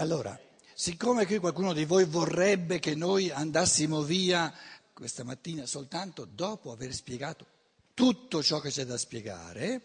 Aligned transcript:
Allora, 0.00 0.40
siccome 0.72 1.26
qui 1.26 1.36
qualcuno 1.36 1.74
di 1.74 1.84
voi 1.84 2.06
vorrebbe 2.06 2.78
che 2.78 2.94
noi 2.94 3.30
andassimo 3.30 4.00
via 4.00 4.50
questa 4.94 5.24
mattina 5.24 5.66
soltanto 5.66 6.24
dopo 6.24 6.72
aver 6.72 6.94
spiegato 6.94 7.44
tutto 7.92 8.42
ciò 8.42 8.60
che 8.60 8.70
c'è 8.70 8.86
da 8.86 8.96
spiegare, 8.96 9.82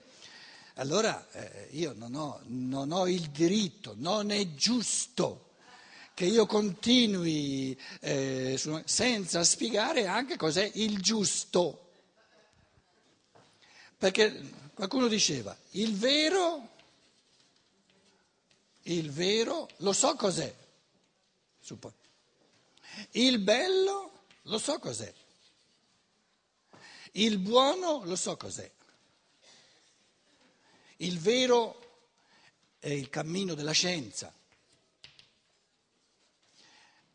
allora 0.75 1.29
eh, 1.33 1.67
io 1.71 1.91
non 1.97 2.15
ho, 2.15 2.39
non 2.46 2.93
ho, 2.93 3.09
il 3.09 3.29
diritto, 3.29 3.93
non 3.97 4.31
è 4.31 4.54
giusto 4.54 5.49
che 6.14 6.23
io 6.23 6.45
continui 6.45 7.77
eh, 8.00 8.55
su, 8.57 8.82
senza 8.86 9.43
spiegare 9.43 10.07
anche 10.07 10.38
cos'è 10.38 10.71
il 10.75 11.02
giusto. 11.02 11.89
Perché 13.97 14.70
qualcuno 14.73 15.07
diceva, 15.07 15.54
il 15.71 15.93
vero, 15.93 16.70
il 18.88 19.11
vero, 19.11 19.70
lo 19.77 19.93
so 19.93 20.15
cos'è. 20.15 20.54
Il 23.11 23.39
bello, 23.39 24.25
lo 24.43 24.57
so 24.57 24.79
cos'è. 24.79 25.14
Il 27.13 27.39
buono, 27.39 28.04
lo 28.04 28.15
so 28.15 28.37
cos'è. 28.37 28.69
Il 30.97 31.19
vero 31.19 31.82
è 32.80 32.89
il 32.89 33.09
cammino 33.09 33.53
della 33.53 33.72
scienza, 33.72 34.33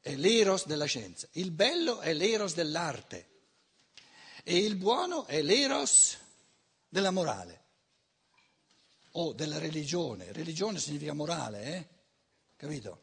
è 0.00 0.14
l'eros 0.16 0.66
della 0.66 0.86
scienza. 0.86 1.28
Il 1.32 1.50
bello 1.52 2.00
è 2.00 2.12
l'eros 2.12 2.54
dell'arte 2.54 3.28
e 4.42 4.56
il 4.56 4.74
buono 4.76 5.26
è 5.26 5.40
l'eros 5.42 6.18
della 6.88 7.10
morale 7.10 7.59
o 9.12 9.32
della 9.32 9.58
religione. 9.58 10.32
Religione 10.32 10.78
significa 10.78 11.12
morale, 11.12 11.64
eh? 11.64 11.88
Capito? 12.56 13.00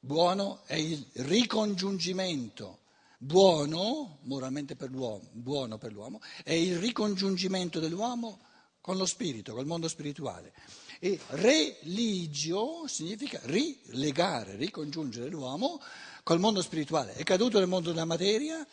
Buono 0.00 0.62
è 0.64 0.74
il 0.74 1.06
ricongiungimento 1.14 2.80
buono, 3.22 4.18
moralmente 4.22 4.76
per 4.76 4.90
l'uomo, 4.90 5.28
buono 5.32 5.76
per 5.76 5.92
l'uomo, 5.92 6.22
è 6.42 6.54
il 6.54 6.78
ricongiungimento 6.78 7.78
dell'uomo 7.78 8.40
con 8.80 8.96
lo 8.96 9.04
spirito, 9.04 9.52
col 9.52 9.66
mondo 9.66 9.88
spirituale. 9.88 10.54
E 10.98 11.20
religio 11.28 12.86
significa 12.86 13.38
rilegare, 13.44 14.56
ricongiungere 14.56 15.28
l'uomo 15.28 15.80
col 16.22 16.40
mondo 16.40 16.62
spirituale. 16.62 17.12
È 17.12 17.22
caduto 17.22 17.58
nel 17.58 17.68
mondo 17.68 17.90
della 17.90 18.06
materia 18.06 18.66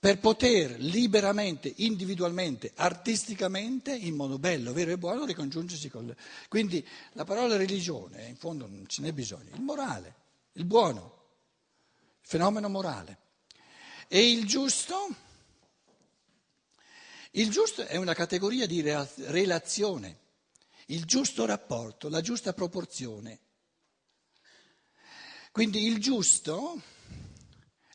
per 0.00 0.18
poter 0.18 0.80
liberamente, 0.80 1.70
individualmente, 1.76 2.72
artisticamente, 2.76 3.94
in 3.94 4.14
modo 4.14 4.38
bello, 4.38 4.72
vero 4.72 4.92
e 4.92 4.96
buono, 4.96 5.26
ricongiungersi 5.26 5.90
con... 5.90 6.06
Le... 6.06 6.16
Quindi 6.48 6.84
la 7.12 7.24
parola 7.24 7.56
religione, 7.56 8.26
in 8.26 8.36
fondo 8.36 8.66
non 8.66 8.86
ce 8.86 9.02
n'è 9.02 9.12
bisogno, 9.12 9.54
il 9.54 9.60
morale, 9.60 10.14
il 10.52 10.64
buono, 10.64 11.18
il 12.22 12.26
fenomeno 12.26 12.70
morale. 12.70 13.18
E 14.08 14.30
il 14.30 14.46
giusto? 14.46 15.14
Il 17.32 17.50
giusto 17.50 17.84
è 17.84 17.96
una 17.96 18.14
categoria 18.14 18.66
di 18.66 18.80
relazione, 18.80 20.18
il 20.86 21.04
giusto 21.04 21.44
rapporto, 21.44 22.08
la 22.08 22.22
giusta 22.22 22.54
proporzione. 22.54 23.38
Quindi 25.52 25.84
il 25.84 25.98
giusto, 25.98 26.80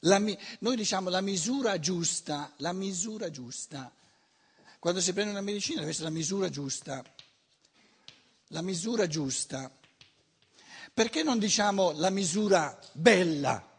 la, 0.05 0.19
noi 0.59 0.75
diciamo 0.75 1.09
la 1.09 1.21
misura 1.21 1.79
giusta, 1.79 2.51
la 2.57 2.73
misura 2.73 3.29
giusta. 3.29 3.93
Quando 4.79 5.01
si 5.01 5.13
prende 5.13 5.31
una 5.31 5.41
medicina 5.41 5.79
deve 5.79 5.91
essere 5.91 6.09
la 6.09 6.15
misura 6.15 6.49
giusta, 6.49 7.03
la 8.47 8.61
misura 8.61 9.07
giusta. 9.07 9.71
Perché 10.93 11.23
non 11.23 11.39
diciamo 11.39 11.91
la 11.91 12.09
misura 12.09 12.79
bella? 12.93 13.73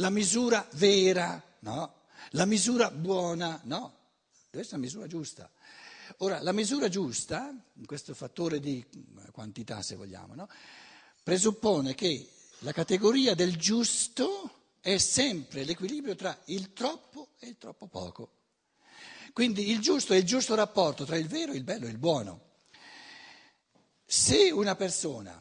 la 0.00 0.10
misura 0.10 0.66
vera, 0.72 1.42
no? 1.60 1.94
La 2.30 2.46
misura 2.46 2.90
buona, 2.90 3.60
no? 3.64 3.98
Deve 4.50 4.64
essere 4.64 4.78
la 4.78 4.82
misura 4.82 5.06
giusta. 5.06 5.50
Ora, 6.18 6.42
la 6.42 6.52
misura 6.52 6.88
giusta, 6.88 7.54
questo 7.86 8.14
fattore 8.14 8.60
di 8.60 8.84
quantità 9.30 9.80
se 9.82 9.94
vogliamo, 9.94 10.34
no? 10.34 10.48
presuppone 11.22 11.94
che 11.94 12.28
la 12.60 12.72
categoria 12.72 13.34
del 13.34 13.56
giusto 13.56 14.76
è 14.80 14.98
sempre 14.98 15.64
l'equilibrio 15.64 16.14
tra 16.14 16.38
il 16.46 16.72
troppo 16.72 17.28
e 17.38 17.48
il 17.48 17.58
troppo 17.58 17.86
poco. 17.86 18.32
Quindi 19.32 19.70
il 19.70 19.80
giusto 19.80 20.12
è 20.12 20.16
il 20.16 20.24
giusto 20.24 20.54
rapporto 20.54 21.04
tra 21.04 21.16
il 21.16 21.28
vero, 21.28 21.52
il 21.52 21.64
bello 21.64 21.86
e 21.86 21.90
il 21.90 21.98
buono. 21.98 22.48
Se 24.04 24.50
una 24.50 24.74
persona 24.74 25.40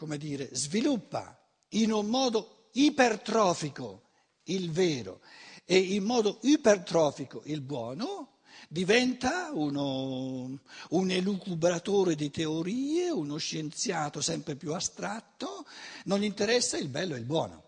come 0.00 0.16
dire, 0.16 0.48
sviluppa 0.52 1.38
in 1.70 1.92
un 1.92 2.06
modo 2.06 2.68
ipertrofico 2.72 4.04
il 4.44 4.70
vero 4.70 5.20
e 5.66 5.76
in 5.76 6.04
modo 6.04 6.38
ipertrofico 6.40 7.42
il 7.44 7.60
buono, 7.60 8.29
diventa 8.72 9.50
uno, 9.52 10.60
un 10.90 11.10
elucubratore 11.10 12.14
di 12.14 12.30
teorie, 12.30 13.10
uno 13.10 13.36
scienziato 13.36 14.20
sempre 14.20 14.54
più 14.54 14.72
astratto, 14.74 15.66
non 16.04 16.20
gli 16.20 16.24
interessa 16.24 16.76
il 16.76 16.86
bello 16.86 17.16
e 17.16 17.18
il 17.18 17.24
buono. 17.24 17.64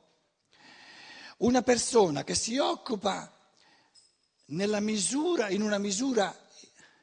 Una 1.38 1.62
persona 1.62 2.22
che 2.22 2.36
si 2.36 2.56
occupa 2.56 3.36
misura, 4.46 5.50
in 5.50 5.62
una 5.62 5.78
misura, 5.78 6.32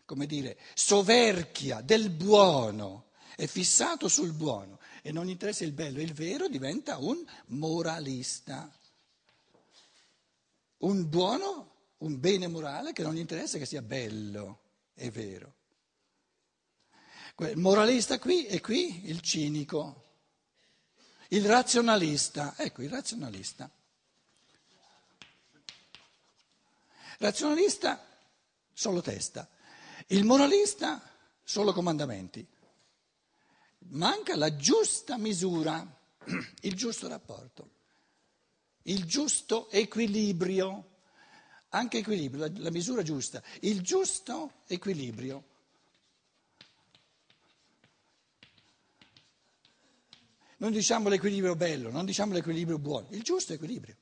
come 0.05 0.25
dire, 0.25 0.57
soverchia 0.75 1.81
del 1.81 2.09
buono, 2.09 3.09
è 3.35 3.47
fissato 3.47 4.07
sul 4.07 4.31
buono 4.31 4.79
e 5.01 5.11
non 5.11 5.25
gli 5.25 5.31
interessa 5.31 5.65
il 5.65 5.73
bello 5.73 5.99
e 5.99 6.03
il 6.03 6.13
vero, 6.13 6.47
diventa 6.47 6.99
un 6.99 7.21
moralista. 7.47 8.73
Un 10.77 11.09
buono, 11.09 11.68
un 11.99 12.19
bene 12.19 12.47
morale 12.47 12.93
che 12.93 13.03
non 13.03 13.13
gli 13.13 13.19
interessa 13.19 13.57
che 13.57 13.65
sia 13.65 13.81
bello 13.81 14.61
e 14.93 15.09
vero. 15.11 15.55
Il 17.37 17.57
moralista 17.57 18.19
qui 18.19 18.45
e 18.45 18.59
qui 18.59 19.09
il 19.09 19.21
cinico, 19.21 20.03
il 21.29 21.45
razionalista, 21.45 22.55
ecco 22.57 22.81
il 22.81 22.89
razionalista. 22.89 23.69
Razionalista 27.19 28.05
solo 28.73 29.01
testa, 29.01 29.47
il 30.07 30.23
moralista 30.25 31.01
solo 31.43 31.73
comandamenti 31.73 32.45
manca 33.89 34.35
la 34.35 34.55
giusta 34.55 35.17
misura, 35.17 35.85
il 36.61 36.75
giusto 36.75 37.07
rapporto, 37.07 37.69
il 38.83 39.05
giusto 39.05 39.69
equilibrio, 39.69 40.98
anche 41.69 41.99
equilibrio, 41.99 42.47
la, 42.47 42.51
la 42.55 42.71
misura 42.71 43.03
giusta, 43.03 43.41
il 43.61 43.81
giusto 43.81 44.63
equilibrio. 44.67 45.43
Non 50.57 50.71
diciamo 50.71 51.07
l'equilibrio 51.07 51.55
bello, 51.55 51.89
non 51.89 52.05
diciamo 52.05 52.33
l'equilibrio 52.33 52.79
buono, 52.79 53.07
il 53.11 53.23
giusto 53.23 53.53
equilibrio. 53.53 53.95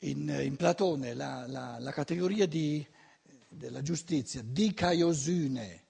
in, 0.00 0.28
in 0.42 0.56
Platone 0.56 1.14
la, 1.14 1.46
la, 1.46 1.78
la 1.78 1.92
categoria 1.92 2.46
di, 2.46 2.86
della 3.48 3.82
giustizia, 3.82 4.42
di 4.44 4.72
caiosune, 4.72 5.84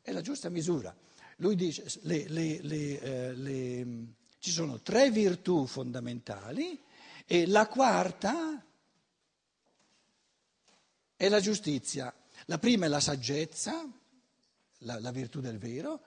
è 0.00 0.12
la 0.12 0.20
giusta 0.20 0.48
misura. 0.48 0.94
Lui 1.36 1.56
dice 1.56 1.84
le, 2.02 2.28
le, 2.28 2.60
le, 2.62 3.00
eh, 3.00 4.06
ci 4.38 4.50
sono 4.50 4.80
tre 4.80 5.10
virtù 5.10 5.66
fondamentali 5.66 6.82
e 7.26 7.46
la 7.46 7.66
quarta 7.66 8.64
è 11.16 11.28
la 11.28 11.40
giustizia. 11.40 12.14
La 12.46 12.58
prima 12.58 12.86
è 12.86 12.88
la 12.88 13.00
saggezza, 13.00 13.88
la, 14.78 15.00
la 15.00 15.10
virtù 15.10 15.40
del 15.40 15.58
vero, 15.58 16.02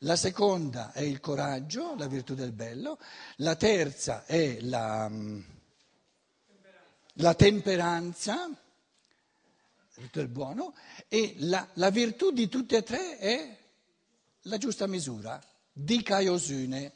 la 0.00 0.16
seconda 0.16 0.92
è 0.92 1.02
il 1.02 1.20
coraggio, 1.20 1.94
la 1.96 2.08
virtù 2.08 2.34
del 2.34 2.52
bello, 2.52 2.98
la 3.36 3.54
terza 3.56 4.24
è 4.24 4.60
la 4.62 5.08
la 7.18 7.34
temperanza, 7.34 8.50
tutto 9.94 10.20
il 10.20 10.28
buono, 10.28 10.74
e 11.08 11.34
la, 11.38 11.66
la, 11.74 11.90
virtù 11.90 12.30
di 12.30 12.48
tutte 12.48 12.78
e 12.78 12.82
tre 12.82 13.18
è 13.18 13.56
la 14.46 14.58
giusta 14.58 14.86
misura, 14.86 15.42
di 15.72 16.02
Caiosune. 16.02 16.92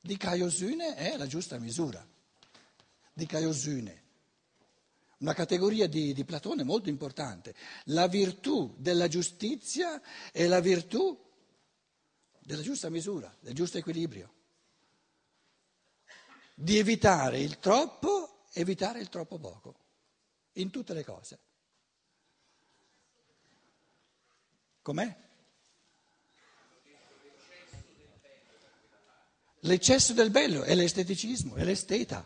Di 0.00 0.16
Caiosune 0.16 0.96
è 0.96 1.16
la 1.16 1.26
giusta 1.26 1.58
misura, 1.58 2.06
di 3.12 3.24
Caiosune. 3.26 4.02
Una 5.18 5.32
categoria 5.32 5.86
di, 5.88 6.12
di 6.12 6.24
Platone 6.24 6.62
molto 6.62 6.90
importante. 6.90 7.54
La 7.84 8.06
virtù 8.06 8.74
della 8.76 9.08
giustizia 9.08 10.02
è 10.30 10.46
la 10.46 10.60
virtù 10.60 11.18
della 12.40 12.60
giusta 12.60 12.90
misura, 12.90 13.34
del 13.40 13.54
giusto 13.54 13.78
equilibrio, 13.78 14.32
di 16.54 16.76
evitare 16.76 17.40
il 17.40 17.58
troppo, 17.58 18.44
evitare 18.52 19.00
il 19.00 19.08
troppo 19.08 19.38
poco, 19.38 19.74
in 20.54 20.70
tutte 20.70 20.92
le 20.92 21.04
cose. 21.04 21.38
Com'è? 24.82 25.16
L'eccesso 29.66 30.12
del 30.12 30.30
bello 30.30 30.62
è 30.62 30.74
l'esteticismo, 30.74 31.54
è 31.54 31.64
l'esteta. 31.64 32.22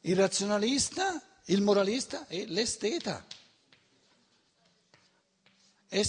Il 0.00 0.16
razionalista, 0.16 1.22
il 1.44 1.62
moralista 1.62 2.26
è 2.26 2.44
l'esteta. 2.46 3.24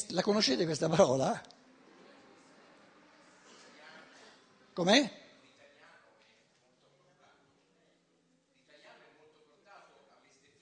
La 0.10 0.24
conoscete 0.24 0.66
questa 0.66 0.90
parola? 0.90 1.40
Com'è? 4.74 5.26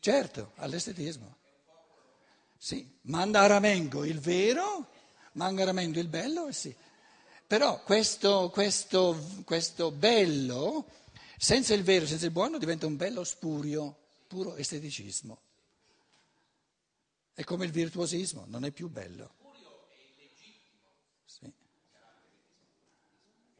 Certo, 0.01 0.51
all'estetismo. 0.57 1.37
Sì, 2.57 2.97
manda 3.03 3.41
a 3.41 3.47
ramengo 3.47 4.03
il 4.03 4.19
vero, 4.19 4.89
manda 5.33 5.61
a 5.61 5.65
ramengo 5.67 5.99
il 5.99 6.09
bello, 6.09 6.47
eh 6.47 6.53
sì. 6.53 6.75
Però 7.47 7.83
questo, 7.83 8.49
questo, 8.49 9.15
questo 9.45 9.91
bello, 9.91 10.89
senza 11.37 11.75
il 11.75 11.83
vero, 11.83 12.07
senza 12.07 12.25
il 12.25 12.31
buono, 12.31 12.57
diventa 12.57 12.87
un 12.87 12.97
bello 12.97 13.23
spurio, 13.23 13.95
puro 14.27 14.55
esteticismo. 14.55 15.39
È 17.33 17.43
come 17.43 17.65
il 17.65 17.71
virtuosismo, 17.71 18.45
non 18.47 18.65
è 18.65 18.71
più 18.71 18.89
bello. 18.89 19.33
Sì. 21.25 21.51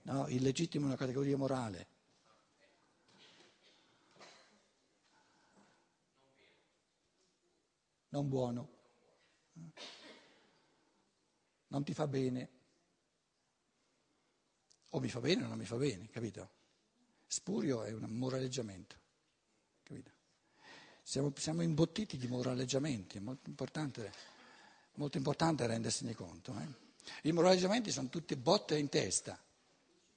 No, 0.04 0.28
il 0.30 0.42
legittimo 0.42 0.86
è 0.86 0.88
una 0.88 0.98
categoria 0.98 1.38
morale. 1.38 1.88
Non 8.10 8.30
buono. 8.30 8.70
Non 11.68 11.84
ti 11.84 11.94
fa 11.94 12.08
bene. 12.08 12.55
O 14.96 15.00
mi 15.02 15.10
fa 15.10 15.20
bene 15.20 15.44
o 15.44 15.48
non 15.48 15.58
mi 15.58 15.66
fa 15.66 15.76
bene, 15.76 16.08
capito? 16.10 16.50
Spurio 17.28 17.84
è 17.84 17.92
un 17.92 18.06
moraleggiamento, 18.12 18.96
capito? 19.84 20.12
Siamo, 21.04 21.34
siamo 21.36 21.64
imbottiti 21.64 22.16
di 22.16 22.28
moraleggiamenti, 22.28 23.18
è 23.18 23.20
molto 23.20 23.50
importante, 23.50 24.10
molto 24.94 25.18
importante 25.18 25.68
rendersene 25.68 26.16
conto. 26.16 26.58
Eh? 26.58 27.28
I 27.28 27.34
moraleggiamenti 27.34 27.92
sono 27.92 28.08
tutte 28.08 28.38
botte 28.38 28.78
in 28.78 28.88
testa. 28.88 29.38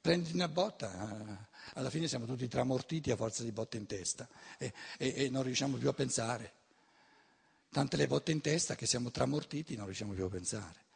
Prendi 0.00 0.32
una 0.32 0.46
botta, 0.46 0.92
eh, 0.92 1.46
alla 1.74 1.90
fine 1.90 2.06
siamo 2.06 2.24
tutti 2.24 2.46
tramortiti 2.46 3.10
a 3.10 3.16
forza 3.16 3.42
di 3.42 3.50
botte 3.50 3.78
in 3.78 3.86
testa 3.86 4.28
e, 4.58 4.72
e, 4.96 5.24
e 5.24 5.28
non 5.28 5.42
riusciamo 5.42 5.76
più 5.76 5.88
a 5.88 5.92
pensare. 5.92 6.52
Tante 7.68 7.96
le 7.96 8.06
botte 8.06 8.30
in 8.30 8.40
testa 8.40 8.76
che 8.76 8.86
siamo 8.86 9.10
tramortiti 9.10 9.74
non 9.74 9.86
riusciamo 9.86 10.12
più 10.12 10.24
a 10.24 10.28
pensare. 10.28 10.86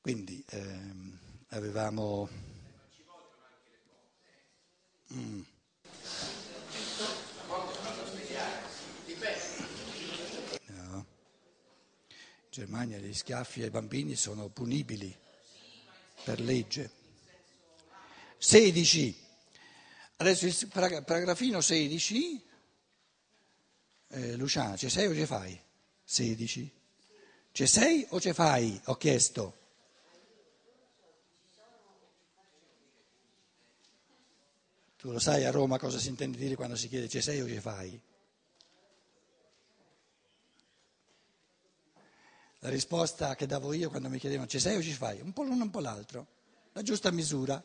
Quindi 0.00 0.42
ehm, 0.50 1.31
avevamo... 1.52 2.28
Mm. 5.14 5.42
In 10.64 11.04
Germania 12.50 12.98
gli 12.98 13.14
schiaffi 13.14 13.62
ai 13.62 13.70
bambini 13.70 14.14
sono 14.14 14.48
punibili 14.48 15.14
per 16.24 16.40
legge. 16.40 16.90
16. 18.38 19.20
Adesso 20.16 20.46
il 20.46 20.68
paragrafino 20.72 21.60
16. 21.60 22.44
Eh, 24.08 24.36
Luciana, 24.36 24.76
ci 24.76 24.88
sei 24.90 25.06
o 25.06 25.14
ci 25.14 25.26
fai? 25.26 25.58
16. 26.04 26.70
Ci 27.52 27.66
sei 27.66 28.06
o 28.10 28.20
ci 28.20 28.32
fai? 28.32 28.78
Ho 28.84 28.96
chiesto. 28.96 29.61
Tu 35.02 35.10
lo 35.10 35.18
sai 35.18 35.44
a 35.44 35.50
Roma 35.50 35.80
cosa 35.80 35.98
si 35.98 36.10
intende 36.10 36.38
dire 36.38 36.54
quando 36.54 36.76
si 36.76 36.86
chiede 36.86 37.08
ci 37.08 37.20
sei 37.20 37.40
o 37.40 37.48
ci 37.48 37.58
fai? 37.58 38.00
La 42.60 42.68
risposta 42.68 43.34
che 43.34 43.46
davo 43.46 43.72
io 43.72 43.90
quando 43.90 44.08
mi 44.08 44.20
chiedevano 44.20 44.46
ci 44.46 44.60
sei 44.60 44.76
o 44.76 44.80
ci 44.80 44.92
fai? 44.92 45.20
Un 45.20 45.32
po' 45.32 45.42
l'uno, 45.42 45.64
un 45.64 45.70
po' 45.70 45.80
l'altro, 45.80 46.26
la 46.70 46.82
giusta 46.82 47.10
misura. 47.10 47.60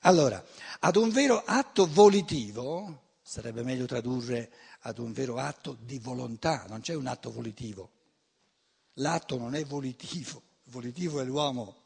Allora, 0.00 0.44
ad 0.80 0.96
un 0.96 1.10
vero 1.10 1.40
atto 1.46 1.86
volitivo, 1.86 3.02
sarebbe 3.22 3.62
meglio 3.62 3.86
tradurre 3.86 4.50
ad 4.80 4.98
un 4.98 5.12
vero 5.12 5.36
atto 5.36 5.76
di 5.78 6.00
volontà, 6.00 6.64
non 6.66 6.80
c'è 6.80 6.94
un 6.94 7.06
atto 7.06 7.30
volitivo. 7.30 7.92
L'atto 8.94 9.38
non 9.38 9.54
è 9.54 9.64
volitivo, 9.64 10.42
volitivo 10.64 11.20
è 11.20 11.24
l'uomo. 11.24 11.84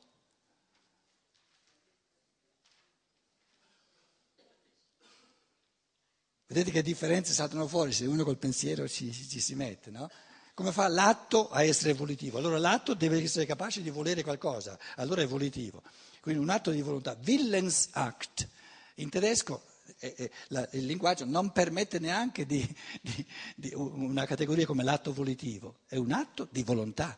Vedete 6.50 6.72
che 6.72 6.82
differenze 6.82 7.32
saltano 7.32 7.68
fuori 7.68 7.92
se 7.92 8.06
uno 8.06 8.24
col 8.24 8.36
pensiero 8.36 8.88
ci, 8.88 9.12
ci 9.12 9.38
si 9.38 9.54
mette, 9.54 9.92
no? 9.92 10.10
Come 10.52 10.72
fa 10.72 10.88
l'atto 10.88 11.48
a 11.48 11.62
essere 11.62 11.92
volitivo? 11.92 12.38
Allora 12.38 12.58
l'atto 12.58 12.94
deve 12.94 13.22
essere 13.22 13.46
capace 13.46 13.82
di 13.82 13.90
volere 13.90 14.24
qualcosa, 14.24 14.76
allora 14.96 15.22
è 15.22 15.28
volitivo. 15.28 15.80
Quindi 16.20 16.42
un 16.42 16.50
atto 16.50 16.72
di 16.72 16.82
volontà, 16.82 17.16
Willensakt, 17.24 18.48
in 18.96 19.08
tedesco 19.10 19.62
eh, 20.00 20.12
eh, 20.16 20.30
la, 20.48 20.68
il 20.72 20.86
linguaggio 20.86 21.24
non 21.24 21.52
permette 21.52 22.00
neanche 22.00 22.44
di, 22.44 22.66
di, 23.00 23.24
di 23.54 23.72
una 23.72 24.26
categoria 24.26 24.66
come 24.66 24.82
l'atto 24.82 25.12
volitivo, 25.12 25.76
è 25.86 25.98
un 25.98 26.10
atto 26.10 26.48
di 26.50 26.64
volontà. 26.64 27.16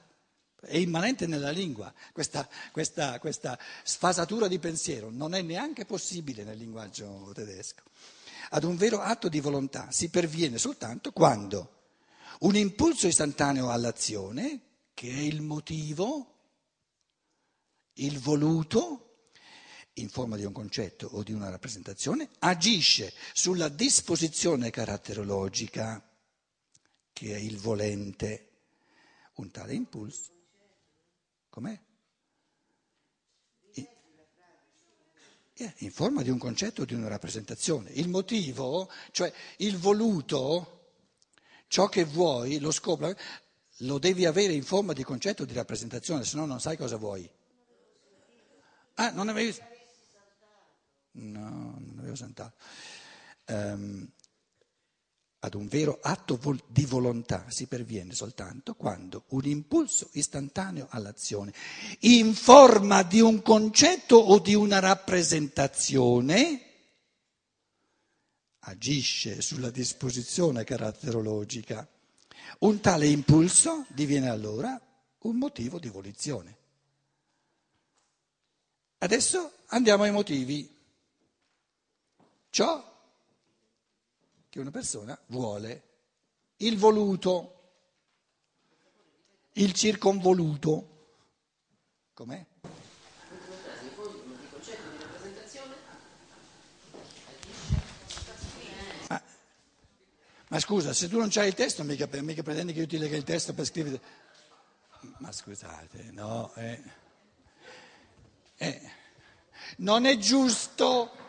È 0.61 0.77
immanente 0.77 1.27
nella 1.27 1.51
lingua, 1.51 1.91
questa, 2.13 2.47
questa, 2.71 3.19
questa 3.19 3.59
sfasatura 3.83 4.47
di 4.47 4.59
pensiero 4.59 5.09
non 5.11 5.35
è 5.35 5.41
neanche 5.41 5.87
possibile 5.87 6.45
nel 6.45 6.59
linguaggio 6.59 7.33
tedesco. 7.35 7.83
Ad 8.55 8.65
un 8.65 8.77
vero 8.77 9.01
atto 9.01 9.29
di 9.29 9.41
volontà 9.41 9.91
si 9.91 10.11
perviene 10.11 10.59
soltanto 10.59 11.11
quando 11.13 11.81
un 12.41 12.55
impulso 12.55 13.07
istantaneo 13.07 13.71
all'azione, 13.71 14.61
che 14.93 15.09
è 15.09 15.21
il 15.21 15.41
motivo, 15.41 16.33
il 17.95 18.19
voluto, 18.19 19.29
in 19.95 20.11
forma 20.11 20.37
di 20.37 20.45
un 20.45 20.53
concetto 20.53 21.07
o 21.13 21.23
di 21.23 21.33
una 21.33 21.49
rappresentazione, 21.49 22.29
agisce 22.41 23.15
sulla 23.33 23.69
disposizione 23.69 24.69
caratterologica, 24.69 26.07
che 27.11 27.35
è 27.35 27.39
il 27.39 27.57
volente. 27.59 28.49
Un 29.35 29.51
tale 29.51 29.73
impulso. 29.73 30.31
Com'è? 31.49 31.81
In 35.79 35.91
forma 35.91 36.23
di 36.23 36.31
un 36.31 36.39
concetto 36.39 36.85
di 36.85 36.95
una 36.95 37.09
rappresentazione. 37.09 37.91
Il 37.93 38.09
motivo, 38.09 38.91
cioè 39.11 39.33
il 39.59 39.77
voluto, 39.77 40.91
ciò 41.69 41.89
che 41.89 42.05
vuoi, 42.05 42.59
lo 42.59 42.71
scopo, 42.71 43.15
lo 43.79 43.99
devi 43.99 44.25
avere 44.25 44.53
in 44.53 44.63
forma 44.63 44.93
di 44.93 45.03
concetto 45.03 45.45
di 45.45 45.53
rappresentazione, 45.55 46.25
se 46.25 46.37
no 46.37 46.47
non 46.47 46.61
sai 46.61 46.77
cosa 46.77 46.97
vuoi. 46.97 47.29
Ah, 48.95 49.11
non 49.11 49.29
avevi... 49.29 49.57
No, 51.15 51.79
non 51.79 51.97
avevo 51.99 52.15
sentato. 52.15 52.55
Um, 53.49 54.11
ad 55.45 55.55
un 55.55 55.67
vero 55.67 55.99
atto 56.01 56.39
di 56.69 56.85
volontà 56.85 57.47
si 57.49 57.67
perviene 57.67 58.15
soltanto 58.15 58.75
quando 58.75 59.25
un 59.29 59.45
impulso 59.45 60.09
istantaneo 60.13 60.87
all'azione, 60.91 61.53
in 62.01 62.33
forma 62.35 63.03
di 63.03 63.21
un 63.21 63.43
concetto 63.43 64.17
o 64.17 64.39
di 64.39 64.55
una 64.55 64.79
rappresentazione, 64.79 66.67
agisce 68.61 69.43
sulla 69.43 69.71
disposizione 69.71 70.63
caratterologica. 70.63 71.89
Un 72.61 72.81
tale 72.81 73.09
impulso 73.09 73.87
diviene 73.89 74.29
allora 74.29 74.81
un 75.23 75.37
motivo 75.37 75.81
di 75.81 75.89
volizione. 75.89 76.57
Adesso 78.99 79.53
andiamo 79.67 80.05
ai 80.05 80.13
motivi. 80.13 80.71
Ciò 82.51 82.92
che 84.53 84.61
una 84.61 84.71
persona 84.71 85.19
vuole, 85.29 85.83
il 86.59 86.77
voluto, 86.77 87.71
il 89.53 89.73
circonvoluto. 89.73 90.89
Com'è? 92.13 92.45
Ma, 99.09 99.23
ma 100.49 100.61
scusa, 100.61 100.93
se 100.93 101.09
tu 101.09 101.19
non 101.19 101.31
c'hai 101.31 101.49
il 101.49 101.55
testo, 101.55 101.83
mica, 101.83 102.07
mica 102.21 102.43
pretendi 102.43 102.75
che 102.75 102.81
io 102.81 102.87
ti 102.87 102.99
legga 102.99 103.17
il 103.17 103.25
testo 103.25 103.55
per 103.55 103.65
scrivere. 103.65 104.03
ma 105.17 105.33
scusate, 105.33 106.11
no, 106.11 106.53
eh, 106.57 106.83
eh, 108.57 108.91
non 109.79 110.05
è 110.05 110.19
giusto. 110.19 111.22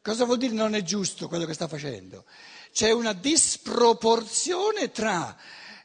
Cosa 0.00 0.24
vuol 0.24 0.38
dire 0.38 0.54
non 0.54 0.74
è 0.74 0.82
giusto 0.82 1.28
quello 1.28 1.44
che 1.44 1.54
sta 1.54 1.68
facendo? 1.68 2.24
C'è 2.72 2.90
una 2.92 3.12
disproporzione 3.12 4.90
tra 4.90 5.36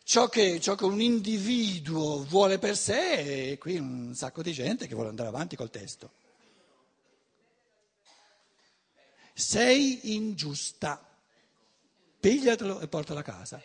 ciò 0.03 0.29
che, 0.29 0.59
ciò 0.59 0.75
che 0.75 0.85
un 0.85 1.01
individuo 1.01 2.23
vuole 2.23 2.59
per 2.59 2.77
sé 2.77 3.51
e 3.51 3.57
qui 3.57 3.77
un 3.77 4.13
sacco 4.15 4.41
di 4.41 4.51
gente 4.53 4.87
che 4.87 4.93
vuole 4.93 5.09
andare 5.09 5.29
avanti 5.29 5.55
col 5.55 5.69
testo. 5.69 6.11
Sei 9.33 10.13
ingiusta, 10.15 11.03
pigliatelo 12.19 12.79
e 12.81 12.87
portalo 12.87 13.19
a 13.19 13.23
casa. 13.23 13.61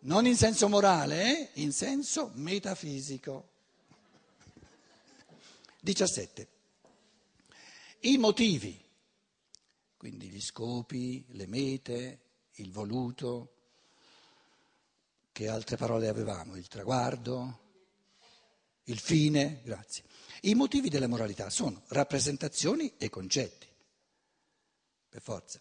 Non 0.00 0.26
in 0.26 0.36
senso 0.36 0.68
morale, 0.68 1.50
in 1.54 1.72
senso 1.72 2.30
metafisico. 2.34 3.48
17. 5.80 6.55
I 8.06 8.18
motivi, 8.18 8.80
quindi 9.96 10.28
gli 10.28 10.40
scopi, 10.40 11.24
le 11.30 11.48
mete, 11.48 12.20
il 12.54 12.70
voluto, 12.70 13.54
che 15.32 15.48
altre 15.48 15.76
parole 15.76 16.06
avevamo? 16.06 16.54
Il 16.54 16.68
traguardo, 16.68 17.58
il 18.84 19.00
fine, 19.00 19.60
grazie. 19.64 20.04
I 20.42 20.54
motivi 20.54 20.88
della 20.88 21.08
moralità 21.08 21.50
sono 21.50 21.82
rappresentazioni 21.88 22.94
e 22.96 23.10
concetti, 23.10 23.66
per 25.08 25.20
forza. 25.20 25.60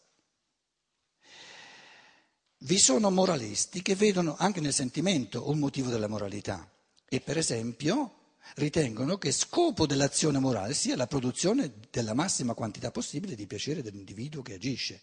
Vi 2.59 2.77
sono 2.77 3.09
moralisti 3.09 3.81
che 3.81 3.95
vedono 3.95 4.35
anche 4.37 4.61
nel 4.61 4.73
sentimento 4.73 5.49
un 5.49 5.57
motivo 5.57 5.89
della 5.89 6.07
moralità 6.07 6.71
e 7.09 7.21
per 7.21 7.39
esempio 7.39 8.24
ritengono 8.55 9.17
che 9.17 9.31
scopo 9.31 9.85
dell'azione 9.85 10.39
morale 10.39 10.73
sia 10.73 10.95
la 10.95 11.07
produzione 11.07 11.73
della 11.89 12.13
massima 12.13 12.53
quantità 12.53 12.91
possibile 12.91 13.35
di 13.35 13.47
piacere 13.47 13.81
dell'individuo 13.81 14.41
che 14.41 14.53
agisce. 14.53 15.01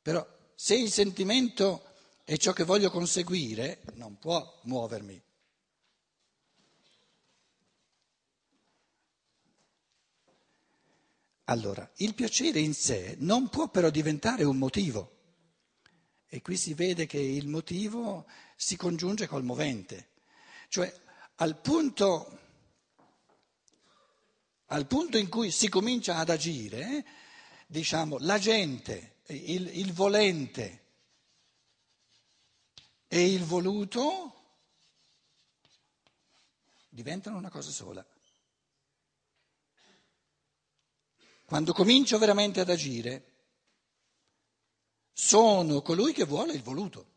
Però 0.00 0.26
se 0.54 0.74
il 0.76 0.90
sentimento 0.90 1.84
è 2.24 2.36
ciò 2.36 2.52
che 2.52 2.64
voglio 2.64 2.90
conseguire, 2.90 3.82
non 3.94 4.18
può 4.18 4.60
muovermi. 4.64 5.20
Allora, 11.44 11.88
il 11.96 12.14
piacere 12.14 12.60
in 12.60 12.72
sé 12.72 13.16
non 13.18 13.48
può 13.48 13.68
però 13.68 13.90
diventare 13.90 14.44
un 14.44 14.56
motivo. 14.56 15.18
E 16.26 16.40
qui 16.40 16.56
si 16.56 16.72
vede 16.72 17.04
che 17.06 17.18
il 17.18 17.46
motivo 17.46 18.26
si 18.56 18.76
congiunge 18.76 19.26
col 19.26 19.44
movente. 19.44 20.08
Cioè, 20.68 20.90
al 21.42 21.60
punto, 21.60 22.38
al 24.66 24.86
punto 24.86 25.18
in 25.18 25.28
cui 25.28 25.50
si 25.50 25.68
comincia 25.68 26.18
ad 26.18 26.30
agire, 26.30 27.04
diciamo, 27.66 28.18
la 28.20 28.38
gente, 28.38 29.16
il, 29.26 29.76
il 29.76 29.92
volente, 29.92 30.84
e 33.08 33.32
il 33.32 33.42
voluto 33.42 34.34
diventano 36.88 37.38
una 37.38 37.50
cosa 37.50 37.72
sola. 37.72 38.06
Quando 41.44 41.72
comincio 41.72 42.18
veramente 42.18 42.60
ad 42.60 42.70
agire, 42.70 43.30
sono 45.12 45.82
colui 45.82 46.12
che 46.12 46.24
vuole 46.24 46.52
il 46.52 46.62
voluto. 46.62 47.11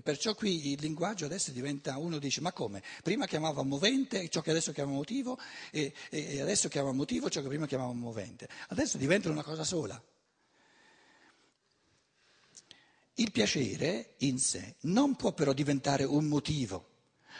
E 0.00 0.02
perciò 0.02 0.34
qui 0.34 0.70
il 0.70 0.80
linguaggio 0.80 1.26
adesso 1.26 1.50
diventa, 1.50 1.98
uno 1.98 2.18
dice, 2.18 2.40
ma 2.40 2.52
come? 2.52 2.82
Prima 3.02 3.26
chiamava 3.26 3.62
movente 3.62 4.30
ciò 4.30 4.40
che 4.40 4.48
adesso 4.48 4.72
chiama 4.72 4.92
motivo 4.92 5.38
e, 5.70 5.92
e 6.08 6.40
adesso 6.40 6.70
chiama 6.70 6.90
motivo 6.90 7.28
ciò 7.28 7.42
che 7.42 7.48
prima 7.48 7.66
chiamava 7.66 7.92
movente. 7.92 8.48
Adesso 8.68 8.96
diventano 8.96 9.34
una 9.34 9.42
cosa 9.42 9.62
sola. 9.62 10.02
Il 13.16 13.30
piacere 13.30 14.14
in 14.20 14.38
sé 14.38 14.76
non 14.82 15.16
può 15.16 15.32
però 15.32 15.52
diventare 15.52 16.04
un 16.04 16.24
motivo, 16.24 16.88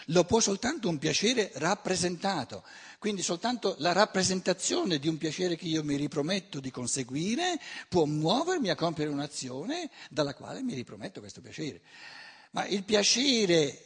lo 0.09 0.25
può 0.25 0.39
soltanto 0.41 0.91
un 0.91 0.99
piacere 0.99 1.53
rappresentato, 1.55 2.63
quindi 2.99 3.23
soltanto 3.23 3.75
la 3.79 3.93
rappresentazione 3.93 4.99
di 4.99 5.09
un 5.09 5.17
piacere 5.17 5.57
che 5.57 5.65
io 5.65 5.83
mi 5.83 5.97
riprometto 5.97 6.61
di 6.61 6.71
conseguire 6.71 7.59
può 7.89 8.05
muovermi 8.05 8.69
a 8.69 8.75
compiere 8.75 9.11
un'azione 9.11 9.89
dalla 10.11 10.35
quale 10.35 10.61
mi 10.61 10.75
riprometto 10.75 11.21
questo 11.21 11.41
piacere. 11.41 11.81
Ma 12.51 12.67
il 12.67 12.85
piacere 12.85 13.85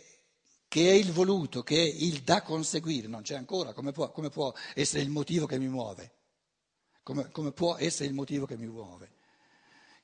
che 0.69 0.91
è 0.91 0.93
il 0.95 1.13
voluto, 1.13 1.63
che 1.63 1.77
è 1.77 1.85
il 1.85 2.23
da 2.23 2.43
conseguire, 2.43 3.07
non 3.07 3.23
c'è 3.23 3.37
ancora, 3.37 3.73
come 3.73 3.93
può, 3.93 4.11
come 4.11 4.31
può 4.31 4.53
essere 4.75 5.03
il 5.03 5.11
motivo 5.11 5.47
che 5.47 5.59
mi 5.59 5.69
muove? 5.69 6.13
Come, 7.03 7.31
come 7.31 7.53
può 7.53 7.77
essere 7.77 8.09
il 8.09 8.15
motivo 8.15 8.47
che 8.47 8.57
mi 8.57 8.67
muove? 8.67 9.13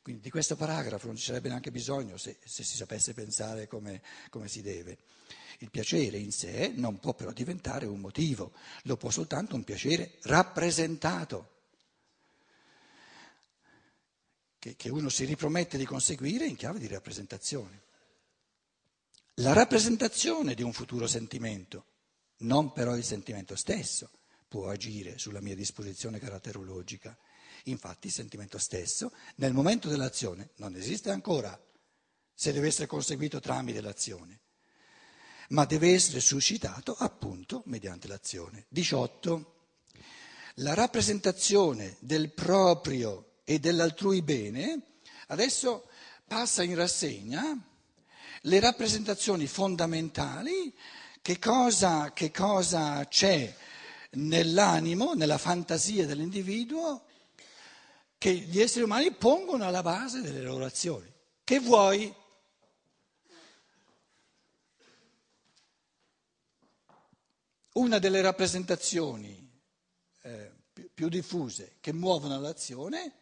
Quindi 0.03 0.23
di 0.23 0.31
questo 0.31 0.57
paragrafo 0.57 1.07
non 1.07 1.17
ci 1.17 1.25
sarebbe 1.25 1.49
neanche 1.49 1.71
bisogno 1.71 2.17
se, 2.17 2.39
se 2.45 2.63
si 2.63 2.77
sapesse 2.77 3.15
pensare 3.15 3.67
come, 3.67 4.03
come 4.31 4.49
si 4.49 4.63
deve. 4.63 4.99
Il 5.59 5.71
piacere 5.71 6.19
in 6.19 6.33
sé 6.33 6.73
non 6.75 6.99
può 7.01 7.15
però 7.15 7.33
diventare 7.33 7.87
un 7.87 8.01
motivo, 8.01 8.53
lo 8.85 8.97
può 8.97 9.11
soltanto 9.11 9.57
un 9.57 9.65
piacere 9.65 10.19
rappresentato, 10.23 11.59
che, 14.59 14.77
che 14.77 14.89
uno 14.89 15.09
si 15.09 15.25
ripromette 15.25 15.77
di 15.77 15.85
conseguire 15.85 16.47
in 16.47 16.57
chiave 16.57 16.79
di 16.79 16.87
rappresentazione. 16.87 17.89
La 19.41 19.53
rappresentazione 19.53 20.55
di 20.55 20.63
un 20.63 20.73
futuro 20.73 21.07
sentimento, 21.07 21.85
non 22.39 22.73
però 22.73 22.97
il 22.97 23.05
sentimento 23.05 23.57
stesso, 23.57 24.11
può 24.49 24.69
agire 24.69 25.19
sulla 25.19 25.41
mia 25.41 25.55
disposizione 25.55 26.19
caratterologica 26.19 27.17
Infatti 27.65 28.07
il 28.07 28.13
sentimento 28.13 28.59
stesso 28.59 29.13
nel 29.37 29.53
momento 29.53 29.89
dell'azione 29.89 30.51
non 30.57 30.75
esiste 30.77 31.11
ancora 31.11 31.59
se 32.33 32.53
deve 32.53 32.69
essere 32.69 32.87
conseguito 32.87 33.39
tramite 33.39 33.83
l'azione, 33.83 34.41
ma 35.51 35.67
deve 35.67 35.93
essere 35.93 36.21
suscitato 36.21 36.95
appunto 36.95 37.63
mediante 37.67 38.09
l'azione. 38.09 38.65
18. 38.69 39.55
La 40.57 40.73
rappresentazione 40.73 41.97
del 42.01 42.33
proprio 42.33 43.41
e 43.45 43.59
dell'altrui 43.59 44.23
bene 44.23 44.83
adesso 45.27 45.89
passa 46.27 46.63
in 46.63 46.75
rassegna 46.77 47.70
le 48.43 48.61
rappresentazioni 48.61 49.47
fondamentali, 49.47 50.75
che 51.23 51.39
cosa, 51.39 52.13
che 52.13 52.31
cosa 52.31 53.07
c'è 53.07 53.55
nell'animo, 54.13 55.13
nella 55.13 55.39
fantasia 55.39 56.07
dell'individuo 56.07 57.05
che 58.21 58.33
gli 58.35 58.61
esseri 58.61 58.85
umani 58.85 59.13
pongono 59.13 59.65
alla 59.65 59.83
base 59.83 60.21
delle 60.21 60.43
loro 60.43 60.65
azioni. 60.65 61.11
Che 61.43 61.59
vuoi? 61.59 62.15
Una 67.73 67.99
delle 67.99 68.21
rappresentazioni 68.21 69.51
eh, 70.23 70.53
più, 70.93 71.09
diffuse 71.09 71.77
che 71.81 71.93
muovono 71.93 72.39
l'azione 72.41 73.15